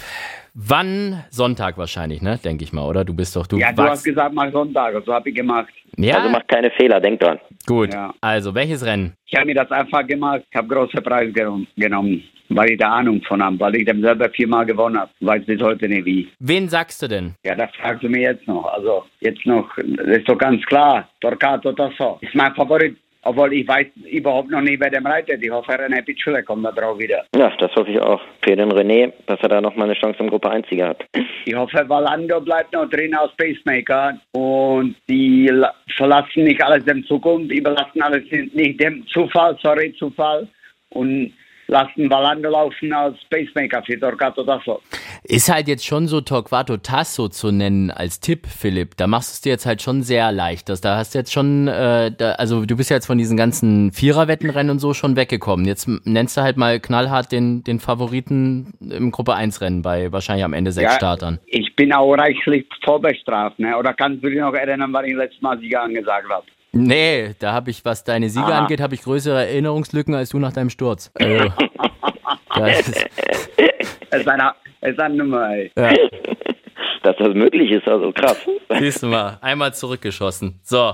[0.55, 1.23] Wann?
[1.29, 2.39] Sonntag wahrscheinlich, ne?
[2.43, 3.03] Denke ich mal, oder?
[3.03, 5.71] Du bist doch, du Ja, du hast gesagt, mach Sonntag, so habe ich gemacht.
[5.97, 6.17] Ja.
[6.17, 7.39] Also mach keine Fehler, denk dran.
[7.67, 7.93] Gut.
[7.93, 8.13] Ja.
[8.21, 9.13] Also, welches Rennen?
[9.27, 13.21] Ich habe mir das einfach gemacht, ich habe große Preis genommen, weil ich da Ahnung
[13.27, 15.11] von habe, weil ich dem selber viermal gewonnen habe.
[15.19, 16.29] Weiß bis heute nicht wie.
[16.39, 17.35] Wen sagst du denn?
[17.45, 18.65] Ja, das fragst du mir jetzt noch.
[18.65, 21.09] Also, jetzt noch, das ist doch ganz klar.
[21.19, 25.43] Torquato Tasso ist mein Favorit obwohl ich weiß überhaupt noch nicht, wer dem reitet.
[25.43, 27.25] Ich hoffe, René Pitschule kommt da drauf wieder.
[27.35, 28.21] Ja, das hoffe ich auch.
[28.43, 31.03] Für den René, dass er da nochmal eine Chance im Gruppe 1 hat.
[31.45, 35.51] Ich hoffe, Valando bleibt noch drin als Pacemaker und die
[35.97, 40.47] verlassen nicht alles dem Zukunft, überlassen alles nicht dem Zufall, sorry, Zufall.
[40.89, 41.33] Und
[41.67, 44.81] lassen Valando laufen als Pacemaker für Torquato Tasso.
[45.27, 48.95] Ist halt jetzt schon so Torquato Tasso zu nennen als Tipp, Philipp.
[48.95, 50.69] Da machst du es dir jetzt halt schon sehr leicht.
[50.69, 53.35] Das, da hast du jetzt schon, äh, da, also du bist ja jetzt von diesen
[53.35, 55.65] ganzen Viererwettenrennen und so schon weggekommen.
[55.65, 60.45] Jetzt nennst du halt mal knallhart den, den Favoriten im Gruppe 1 Rennen bei wahrscheinlich
[60.45, 61.39] am Ende sechs ja, Startern.
[61.47, 63.75] Ich bin auch reichlich vorbestraft, ne?
[63.77, 66.45] Oder kannst du dich noch erinnern, was ich letztes Mal Sieger angesagt habe?
[66.71, 68.59] Nee, da habe ich, was deine Siege ah.
[68.59, 71.09] angeht, habe ich größere Erinnerungslücken als du nach deinem Sturz.
[71.15, 71.51] Also,
[72.55, 73.09] das ist,
[74.09, 75.71] es ist eine, es ist eine Nummer, ey.
[75.77, 75.93] Ja.
[77.03, 78.37] Dass das möglich ist, also krass.
[78.79, 80.59] Siehst du mal, einmal zurückgeschossen.
[80.63, 80.93] So,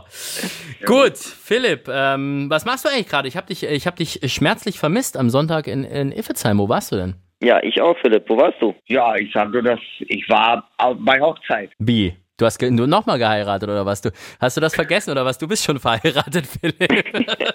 [0.86, 3.28] Gut, Philipp, ähm, was machst du eigentlich gerade?
[3.28, 6.58] Ich habe dich, ich hab dich schmerzlich vermisst am Sonntag in, in Iffezheim.
[6.58, 7.16] Wo warst du denn?
[7.42, 8.26] Ja, ich auch, Philipp.
[8.28, 8.76] Wo warst du?
[8.88, 10.70] Ja, ich sag nur, dass ich war
[11.00, 11.72] bei Hochzeit.
[11.80, 12.16] Wie?
[12.42, 14.02] Du hast du nochmal geheiratet oder was?
[14.02, 15.38] Du, hast du das vergessen oder was?
[15.38, 17.06] Du bist schon verheiratet, Philipp.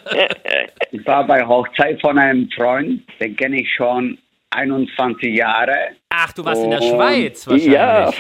[0.93, 4.17] Ich war bei Hochzeit von einem Freund, den kenne ich schon
[4.51, 5.75] 21 Jahre.
[6.11, 7.73] Ach, du warst in der Und- Schweiz wahrscheinlich.
[7.75, 8.13] Ja.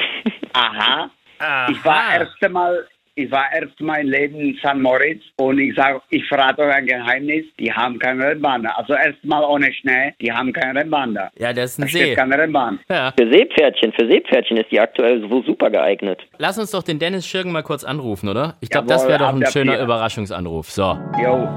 [0.52, 1.10] Aha.
[1.38, 1.68] Aha.
[1.70, 2.86] Ich war erst Mal,
[3.18, 4.74] ich war erst mal in Leben in St.
[4.76, 8.70] Moritz und ich sage, ich verrate euch ein Geheimnis, die haben keine Rennbahn da.
[8.76, 11.30] Also erstmal ohne Schnee, die haben keine Rennbahn da.
[11.38, 12.14] Ja, das ist Da ein steht See.
[12.14, 12.78] keine Rennbahn.
[12.90, 13.12] Ja.
[13.18, 16.20] Für Seepferdchen, für Seepferdchen ist die aktuell so super geeignet.
[16.36, 18.56] Lass uns doch den Dennis Schirgen mal kurz anrufen, oder?
[18.60, 19.82] Ich glaube, das wäre doch ein schöner Vier.
[19.82, 20.70] Überraschungsanruf.
[20.70, 20.98] So.
[21.22, 21.48] Jo.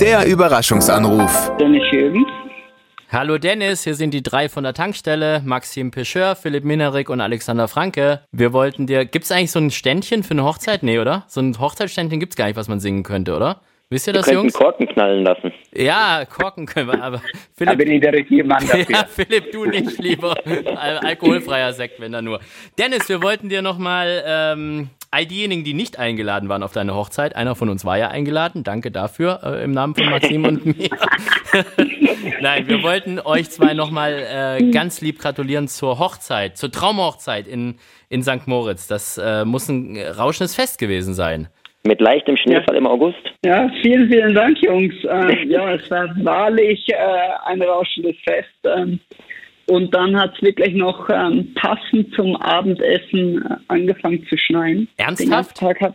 [0.00, 1.52] Der Überraschungsanruf.
[1.58, 2.26] Dennis Jürgens.
[3.12, 7.68] Hallo Dennis, hier sind die drei von der Tankstelle, Maxim Pecheur, Philipp Minerik und Alexander
[7.68, 8.22] Franke.
[8.32, 10.82] Wir wollten dir, gibt's eigentlich so ein Ständchen für eine Hochzeit?
[10.82, 11.24] Nee, oder?
[11.28, 13.60] So ein Hochzeitständchen gibt's gar nicht, was man singen könnte, oder?
[13.88, 14.52] Wisst ihr Wir das, Jungs?
[14.52, 15.52] Korken knallen lassen.
[15.72, 17.22] Ja, Korken können wir, aber Da
[17.56, 18.84] Philipp, bin ich der richtige Mann dafür.
[18.88, 20.34] ja, Philipp, du nicht lieber.
[20.76, 22.40] Al alkoholfreier Sekt, wenn da nur.
[22.78, 27.36] Dennis, wir wollten dir nochmal, ähm, all diejenigen, die nicht eingeladen waren auf deine Hochzeit,
[27.36, 30.90] einer von uns war ja eingeladen, danke dafür, äh, im Namen von Maxim und mir.
[32.40, 37.76] Nein, wir wollten euch zwei nochmal äh, ganz lieb gratulieren zur Hochzeit, zur Traumhochzeit in,
[38.08, 38.46] in St.
[38.46, 38.88] Moritz.
[38.88, 41.48] Das äh, muss ein rauschendes Fest gewesen sein.
[41.86, 43.18] Mit leichtem Schneefall im August.
[43.44, 44.94] Ja, vielen, vielen Dank, Jungs.
[45.08, 46.96] Ähm, ja, es war wahrlich äh,
[47.44, 48.48] ein rauschendes Fest.
[48.64, 48.98] Ähm,
[49.68, 54.88] und dann hat es wirklich noch ähm, passend zum Abendessen äh, angefangen zu schneien.
[54.98, 55.56] Den Ernsthaft?
[55.56, 55.94] Tag hat,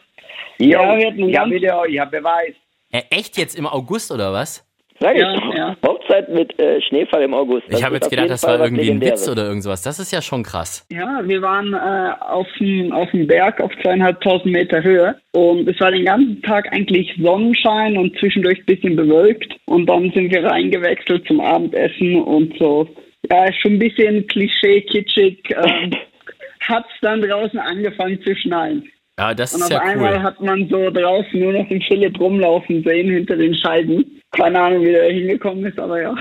[0.57, 2.53] Ja, wir hatten ganz- Video, ich habe Beweis.
[2.91, 4.65] Äh, echt jetzt im August oder was?
[5.01, 5.57] Sag Ja, ich.
[5.57, 5.75] ja.
[5.85, 7.63] Hochzeit mit äh, Schneefall im August.
[7.69, 9.81] Ich habe jetzt gedacht, das Fall war was irgendwie ein Witz oder irgendwas.
[9.81, 10.85] Das ist ja schon krass.
[10.91, 15.79] ja, wir waren äh, auf dem auf dem Berg auf zweieinhalbtausend Meter Höhe und es
[15.81, 20.43] war den ganzen Tag eigentlich Sonnenschein und zwischendurch ein bisschen bewölkt und dann sind wir
[20.43, 22.87] reingewechselt zum Abendessen und so.
[23.29, 25.39] Ja, ist schon ein bisschen klischee, kitschig.
[25.51, 25.91] Ähm,
[26.67, 28.87] hat's dann draußen angefangen zu schneien.
[29.21, 30.23] Ja, das Und ist auf ja einmal cool.
[30.23, 34.19] hat man so draußen nur noch den Philipp rumlaufen sehen hinter den Scheiben.
[34.31, 36.15] Keine Ahnung, wie der hingekommen ist, aber ja.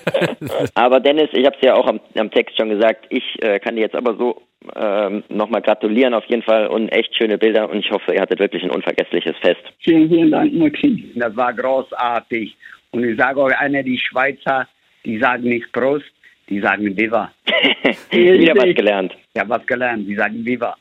[0.74, 3.76] Aber Dennis, ich habe es ja auch am, am Text schon gesagt, ich äh, kann
[3.76, 4.42] dir jetzt aber so
[4.74, 8.40] ähm, nochmal gratulieren auf jeden Fall und echt schöne Bilder und ich hoffe, ihr hattet
[8.40, 9.62] wirklich ein unvergessliches Fest.
[9.78, 11.08] Vielen, vielen Dank, Maxim.
[11.14, 12.56] Das war großartig.
[12.90, 14.66] Und ich sage euch, einer, die Schweizer,
[15.04, 16.10] die sagen nicht Prost,
[16.48, 17.30] die sagen Viva.
[18.10, 19.16] Wieder was gelernt.
[19.32, 20.74] Ich habe was gelernt, die sagen Viva.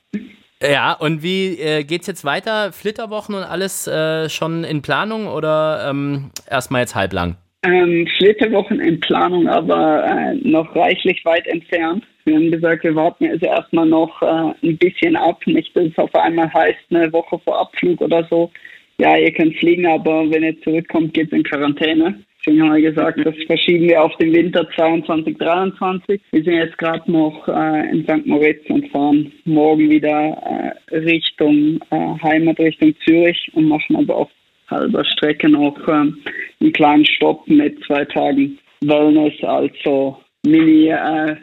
[0.62, 2.72] Ja, und wie äh, geht's jetzt weiter?
[2.72, 7.36] Flitterwochen und alles äh, schon in Planung oder ähm, erstmal jetzt halblang?
[7.64, 12.04] Ähm, Flitterwochen in Planung, aber äh, noch reichlich weit entfernt.
[12.24, 15.46] Wir haben gesagt, wir warten jetzt erstmal noch äh, ein bisschen ab.
[15.46, 18.52] Nicht, dass es auf einmal heißt, eine Woche vor Abflug oder so.
[18.98, 22.24] Ja, ihr könnt fliegen, aber wenn ihr zurückkommt, geht's in Quarantäne.
[22.46, 26.22] Deswegen haben wir gesagt, das verschieben wir auf den Winter 22, 23.
[26.32, 28.26] Wir sind jetzt gerade noch äh, in St.
[28.28, 34.30] Moritz und fahren morgen wieder äh, Richtung äh, Heimat, Richtung Zürich und machen aber auf
[34.70, 36.20] halber Strecke noch ähm,
[36.60, 41.36] einen kleinen Stopp mit zwei Tagen Wellness, also Mini äh.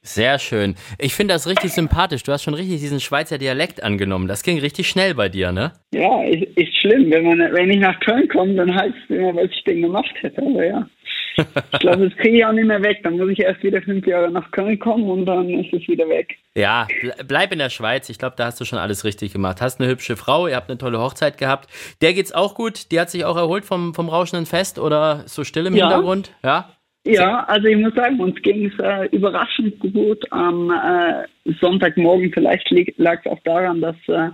[0.00, 0.76] Sehr schön.
[0.98, 2.22] Ich finde das richtig sympathisch.
[2.22, 4.28] Du hast schon richtig diesen Schweizer Dialekt angenommen.
[4.28, 5.72] Das ging richtig schnell bei dir, ne?
[5.92, 7.10] Ja, ist, ist schlimm.
[7.10, 10.14] Wenn man wenn ich nach Köln komme, dann heißt es immer, was ich denn gemacht
[10.20, 10.40] hätte.
[10.40, 10.88] Aber ja.
[11.72, 13.00] Ich glaube, das kriege ich auch nicht mehr weg.
[13.02, 16.08] Dann muss ich erst wieder fünf Jahre nach Köln kommen und dann ist es wieder
[16.08, 16.36] weg.
[16.56, 18.08] Ja, ble- bleib in der Schweiz.
[18.08, 19.60] Ich glaube, da hast du schon alles richtig gemacht.
[19.60, 21.68] Hast eine hübsche Frau, ihr habt eine tolle Hochzeit gehabt.
[22.02, 22.90] Der geht's auch gut.
[22.92, 25.88] Die hat sich auch erholt vom, vom rauschenden Fest oder so still im Ja.
[25.88, 26.32] Hintergrund?
[26.42, 26.70] Ja.
[27.14, 32.30] Ja, also ich muss sagen, uns ging es äh, überraschend gut am äh, Sonntagmorgen.
[32.32, 34.28] Vielleicht lag es auch daran, dass äh,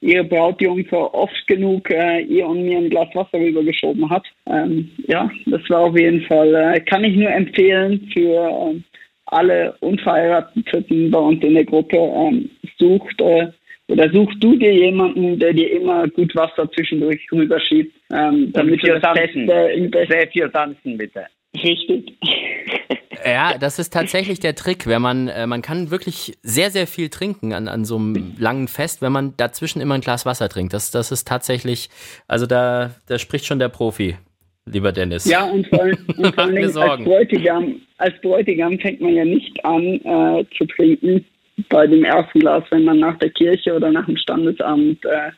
[0.00, 4.26] ihre Brautjungfer oft genug äh, ihr und mir ein Glas Wasser rübergeschoben hat.
[4.46, 8.84] Ähm, ja, das war auf jeden Fall, äh, kann ich nur empfehlen für ähm,
[9.26, 11.96] alle Unverheirateten bei uns in der Gruppe.
[11.96, 13.48] Ähm, sucht äh,
[13.88, 18.88] oder suchst du dir jemanden, der dir immer gut Wasser zwischendurch rüberschiebt, ähm, damit du
[18.88, 19.48] das tanzen.
[19.48, 21.26] äh, im Sehr viel tanzen, bitte.
[21.54, 22.14] Richtig.
[23.24, 27.08] Ja, das ist tatsächlich der Trick, wenn man, äh, man kann wirklich sehr, sehr viel
[27.08, 30.72] trinken an, an so einem langen Fest, wenn man dazwischen immer ein Glas Wasser trinkt.
[30.72, 31.88] Das, das ist tatsächlich,
[32.26, 34.16] also da, da spricht schon der Profi,
[34.66, 35.24] lieber Dennis.
[35.24, 37.04] Ja, und vor, allem- und vor allem als.
[37.04, 41.24] Bräutigam, als Bräutigam fängt man ja nicht an äh, zu trinken
[41.70, 45.30] bei dem ersten Glas, wenn man nach der Kirche oder nach dem Standesamt äh,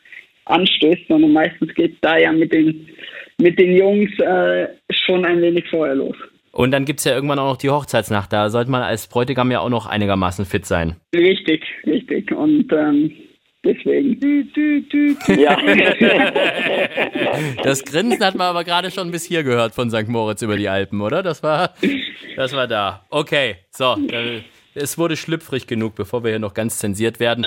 [0.45, 2.87] anstößt, sondern meistens geht da ja mit den,
[3.41, 6.15] mit den Jungs äh, schon ein wenig vorher los.
[6.51, 8.31] Und dann gibt's ja irgendwann auch noch die Hochzeitsnacht.
[8.33, 10.97] Da sollte man als Bräutigam ja auch noch einigermaßen fit sein.
[11.15, 12.31] Richtig, richtig.
[12.31, 13.11] Und ähm,
[13.63, 14.17] Deswegen.
[15.39, 15.57] Ja.
[17.63, 20.07] Das Grinsen hat man aber gerade schon bis hier gehört von St.
[20.07, 21.21] Moritz über die Alpen, oder?
[21.21, 21.73] Das war,
[22.35, 23.05] das war da.
[23.09, 23.95] Okay, so.
[24.11, 24.41] äh,
[24.73, 27.45] Es wurde schlüpfrig genug, bevor wir hier noch ganz zensiert werden.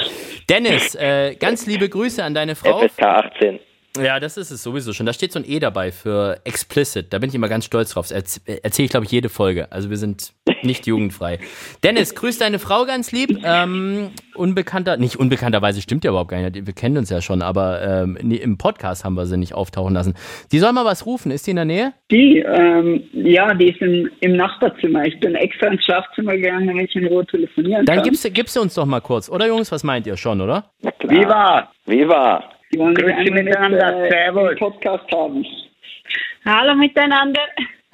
[0.49, 2.79] Dennis, äh, ganz liebe Grüße an deine Frau.
[2.87, 3.59] FSK 18.
[4.03, 5.07] Ja, das ist es sowieso schon.
[5.07, 7.13] Da steht so ein E dabei für explicit.
[7.13, 8.11] Da bin ich immer ganz stolz drauf.
[8.11, 9.71] Erz- erzähle ich, glaube ich, jede Folge.
[9.71, 10.33] Also wir sind
[10.63, 11.39] nicht jugendfrei.
[11.85, 13.39] Dennis, grüß deine Frau ganz lieb.
[13.45, 16.67] Ähm, unbekannter, nicht unbekannterweise stimmt ja überhaupt gar nicht.
[16.67, 19.95] Wir kennen uns ja schon, aber ähm, nee, im Podcast haben wir sie nicht auftauchen
[19.95, 20.15] lassen.
[20.51, 21.31] Die soll mal was rufen.
[21.31, 21.93] Ist die in der Nähe?
[22.11, 25.05] Die, ähm, ja, die ist im, im Nachbarzimmer.
[25.07, 28.13] Ich bin extra ins Schlafzimmer gegangen, damit ich in Ruhe telefonieren Dann kann.
[28.13, 29.29] du- gibst du uns doch mal kurz.
[29.29, 30.71] Oder Jungs, was meint ihr schon, oder?
[31.07, 31.71] Viva!
[31.87, 32.43] Viva!
[32.75, 34.09] Die wollen Grüße einen miteinander.
[34.11, 34.59] Servus.
[34.59, 35.47] Podcast haben.
[36.45, 37.41] Hallo miteinander.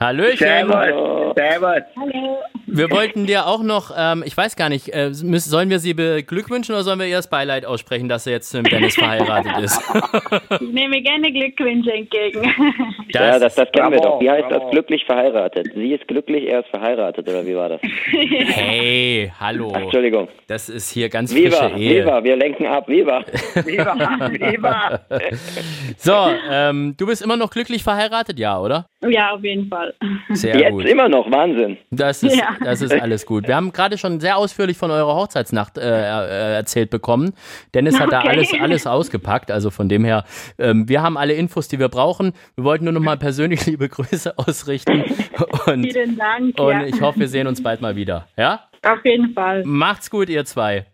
[0.03, 0.38] Hallöchen.
[0.38, 1.34] Servus!
[1.36, 1.82] Servus!
[1.94, 2.38] Hallo.
[2.66, 5.92] Wir wollten dir auch noch, ähm, ich weiß gar nicht, äh, müssen, sollen wir sie
[5.92, 9.80] beglückwünschen oder sollen wir ihr das Beileid aussprechen, dass sie jetzt mit Dennis verheiratet ist?
[10.61, 12.42] Ich nehme gerne Glückwünsche entgegen.
[13.09, 14.20] ja, das, das kennen wir doch.
[14.20, 14.64] Wie heißt bravo.
[14.64, 14.70] das?
[14.70, 15.68] Glücklich verheiratet.
[15.74, 17.80] Sie ist glücklich, er ist verheiratet, oder wie war das?
[18.11, 19.72] Hey, hallo.
[19.74, 20.28] Ach, Entschuldigung.
[20.46, 22.03] Das ist hier ganz Viva, frische Ehe.
[22.05, 22.88] Viva, wir lenken ab.
[22.88, 23.24] Viva!
[23.64, 24.30] Viva!
[24.30, 25.01] Viva!
[25.96, 26.14] So,
[26.51, 28.86] ähm, du bist immer noch glücklich verheiratet, ja, oder?
[29.09, 29.89] ja, auf jeden Fall.
[30.30, 30.84] Sehr Jetzt gut.
[30.86, 31.76] immer noch, Wahnsinn.
[31.91, 32.57] Das ist, Ja.
[32.62, 33.47] das ist alles gut.
[33.49, 37.32] Wir haben gerade schon sehr ausführlich von eurer Hochzeitsnacht äh, äh, erzählt bekommen.
[37.74, 38.28] Dennis hat da Okay.
[38.28, 39.51] alles, alles ausgepackt.
[39.51, 40.24] Also von dem her,
[40.59, 42.32] ähm, wir haben alle Infos, die wir brauchen.
[42.57, 45.05] Wir wollten nur noch mal persönlich liebe Grüße ausrichten.
[45.66, 46.59] Und, Vielen Dank.
[46.61, 46.84] und ja.
[46.84, 48.26] ich hoffe, wir sehen uns bald mal wieder.
[48.36, 48.64] Ja?
[48.82, 49.62] Auf jeden Fall.
[49.64, 50.86] Macht's gut, ihr zwei.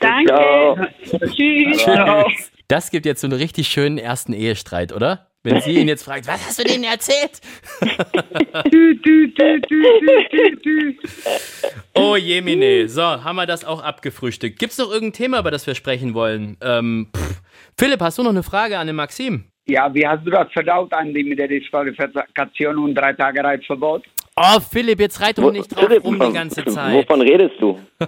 [0.00, 0.26] Danke.
[0.32, 0.76] Ciao.
[1.20, 1.78] Tschüss.
[1.84, 2.52] Tschüss.
[2.68, 5.28] Das gibt jetzt so einen richtig schönen ersten Ehestreit, oder?
[5.46, 7.40] Wenn sie ihn jetzt fragt, was hast du denen erzählt?
[11.94, 12.88] oh Jemine.
[12.88, 14.58] So, haben wir das auch abgefrühstückt.
[14.58, 16.56] Gibt's noch irgendein Thema, über das wir sprechen wollen?
[16.60, 17.12] Ähm.
[17.78, 19.44] Philipp, hast du noch eine Frage an den Maxim?
[19.68, 24.02] Ja, wie hast du das verdaut, Andi, mit der Disqualifikation und drei Tage Reitverbot?
[24.34, 26.92] Oh, Philipp, jetzt reit doch nicht drauf Philipp, rum die ganze Zeit.
[26.92, 27.78] Wovon redest du?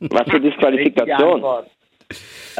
[0.00, 1.42] Was für Disqualifikation?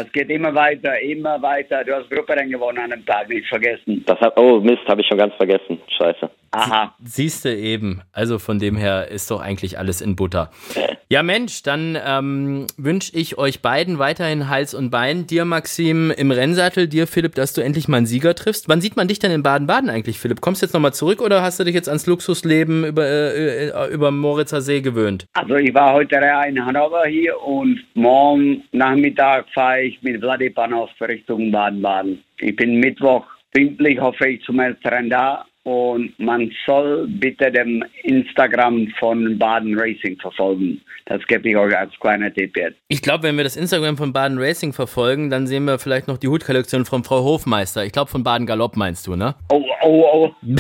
[0.00, 1.82] Es geht immer weiter, immer weiter.
[1.84, 4.04] Du hast Grupperennen gewonnen an dem Tag, nicht vergessen.
[4.06, 5.80] Das hab, oh Mist, habe ich schon ganz vergessen.
[5.96, 6.30] Scheiße.
[6.50, 6.94] Aha.
[7.02, 8.02] Siehste eben.
[8.12, 10.50] Also von dem her ist doch eigentlich alles in Butter.
[11.10, 15.26] Ja, Mensch, dann ähm, wünsche ich euch beiden weiterhin Hals und Bein.
[15.26, 18.68] Dir, Maxim, im Rennsattel, dir, Philipp, dass du endlich mal einen Sieger triffst.
[18.68, 20.42] Wann sieht man dich denn in Baden-Baden eigentlich, Philipp?
[20.42, 23.90] Kommst du jetzt nochmal zurück oder hast du dich jetzt ans Luxusleben über, äh, äh,
[23.90, 25.24] über Moritzer See gewöhnt?
[25.32, 31.50] Also ich war heute in Hannover hier und morgen Nachmittag fahre ich mit Vladipanov Richtung
[31.50, 32.22] Baden-Baden.
[32.40, 35.44] Ich bin Mittwoch pünktlich, hoffe ich, zum ersten Rennen da.
[35.64, 40.80] Und man soll bitte dem Instagram von Baden Racing verfolgen.
[41.04, 42.78] Das gebe ich euch als kleiner Tipp jetzt.
[42.88, 46.16] Ich glaube, wenn wir das Instagram von Baden Racing verfolgen, dann sehen wir vielleicht noch
[46.16, 47.84] die Hutkollektion von Frau Hofmeister.
[47.84, 49.34] Ich glaube, von Baden Galopp meinst du, ne?
[49.52, 50.30] Oh, oh, oh.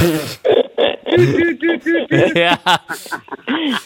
[2.34, 2.58] ja.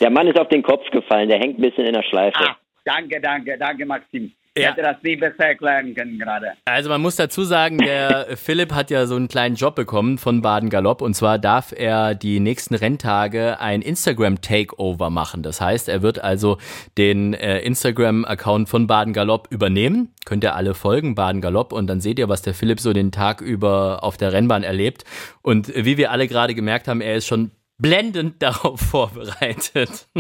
[0.01, 2.39] Der Mann ist auf den Kopf gefallen, der hängt ein bisschen in der Schleife.
[2.41, 4.33] Ah, danke, danke, danke, Maxim.
[4.55, 4.73] Ich Ja.
[4.73, 6.53] hätte das nie besser erklären können gerade.
[6.67, 10.43] Also man muss dazu sagen, der Philipp hat ja so einen kleinen Job bekommen von
[10.43, 15.43] Baden Galopp und zwar darf er die nächsten Renntage ein Instagram Takeover machen.
[15.43, 16.59] Das heißt, er wird also
[16.99, 20.13] den äh, Instagram Account von Baden Galopp übernehmen.
[20.27, 23.11] Könnt ihr alle folgen Baden Galopp und dann seht ihr, was der Philipp so den
[23.11, 25.05] Tag über auf der Rennbahn erlebt
[25.41, 30.09] und wie wir alle gerade gemerkt haben, er ist schon blendend darauf vorbereitet.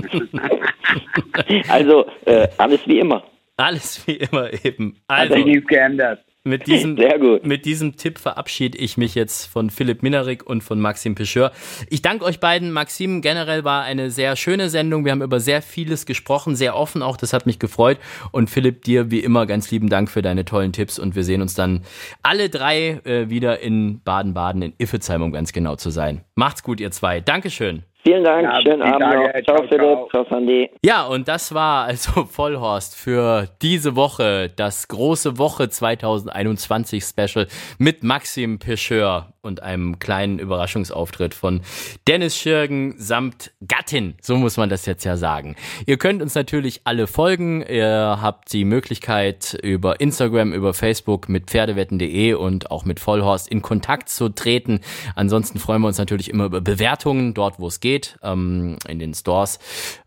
[1.68, 3.22] Also, äh, alles wie immer.
[3.62, 4.96] Alles wie immer eben.
[5.06, 6.24] Also geändert.
[6.44, 7.46] Mit diesem, Sehr gut.
[7.46, 11.52] mit diesem Tipp verabschiede ich mich jetzt von Philipp Minarik und von Maxim Picheur.
[11.88, 12.72] Ich danke euch beiden.
[12.72, 15.04] Maxim, generell war eine sehr schöne Sendung.
[15.04, 17.16] Wir haben über sehr vieles gesprochen, sehr offen auch.
[17.16, 17.98] Das hat mich gefreut.
[18.32, 20.98] Und Philipp, dir wie immer ganz lieben Dank für deine tollen Tipps.
[20.98, 21.82] Und wir sehen uns dann
[22.24, 26.22] alle drei äh, wieder in Baden-Baden, in Iffezheim, um ganz genau zu sein.
[26.34, 27.20] Macht's gut, ihr zwei.
[27.20, 27.84] Dankeschön.
[28.04, 29.16] Vielen Dank, Ja, schönen Abend Tage.
[29.18, 29.32] noch.
[29.44, 29.80] Ciao, Ciao, Philipp.
[29.80, 30.08] ciao.
[30.10, 30.70] Ciao, Sandy.
[30.84, 37.46] Ja, und das war also Vollhorst für diese Woche, das große Woche 2021 Special
[37.78, 41.62] mit Maxim Picheur und einem kleinen Überraschungsauftritt von
[42.08, 44.14] Dennis Schirgen samt Gattin.
[44.20, 45.56] So muss man das jetzt ja sagen.
[45.86, 47.64] Ihr könnt uns natürlich alle folgen.
[47.68, 53.62] Ihr habt die Möglichkeit über Instagram, über Facebook mit pferdewetten.de und auch mit Vollhorst in
[53.62, 54.80] Kontakt zu treten.
[55.16, 59.12] Ansonsten freuen wir uns natürlich immer über Bewertungen dort, wo es geht, ähm, in den
[59.12, 59.58] Stores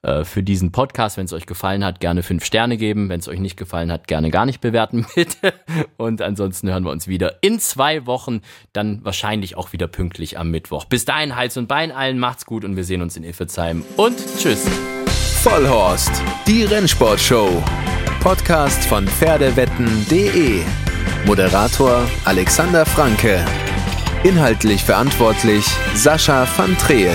[0.02, 1.18] äh, für diesen Podcast.
[1.18, 3.10] Wenn es euch gefallen hat, gerne fünf Sterne geben.
[3.10, 5.54] Wenn es euch nicht gefallen hat, gerne gar nicht bewerten, bitte.
[5.98, 8.42] Und ansonsten hören wir uns wieder in zwei Wochen,
[8.74, 10.86] dann wahrscheinlich auch wieder pünktlich am Mittwoch.
[10.86, 13.84] Bis dahin, Hals und Bein allen, macht's gut und wir sehen uns in Iffezheim.
[13.98, 14.66] Und tschüss.
[15.44, 17.64] Vollhorst, die Rennsportshow.
[18.20, 20.64] Podcast von Pferdewetten.de.
[21.28, 23.46] Moderator Alexander Franke.
[24.24, 27.14] Inhaltlich verantwortlich Sascha van Treel.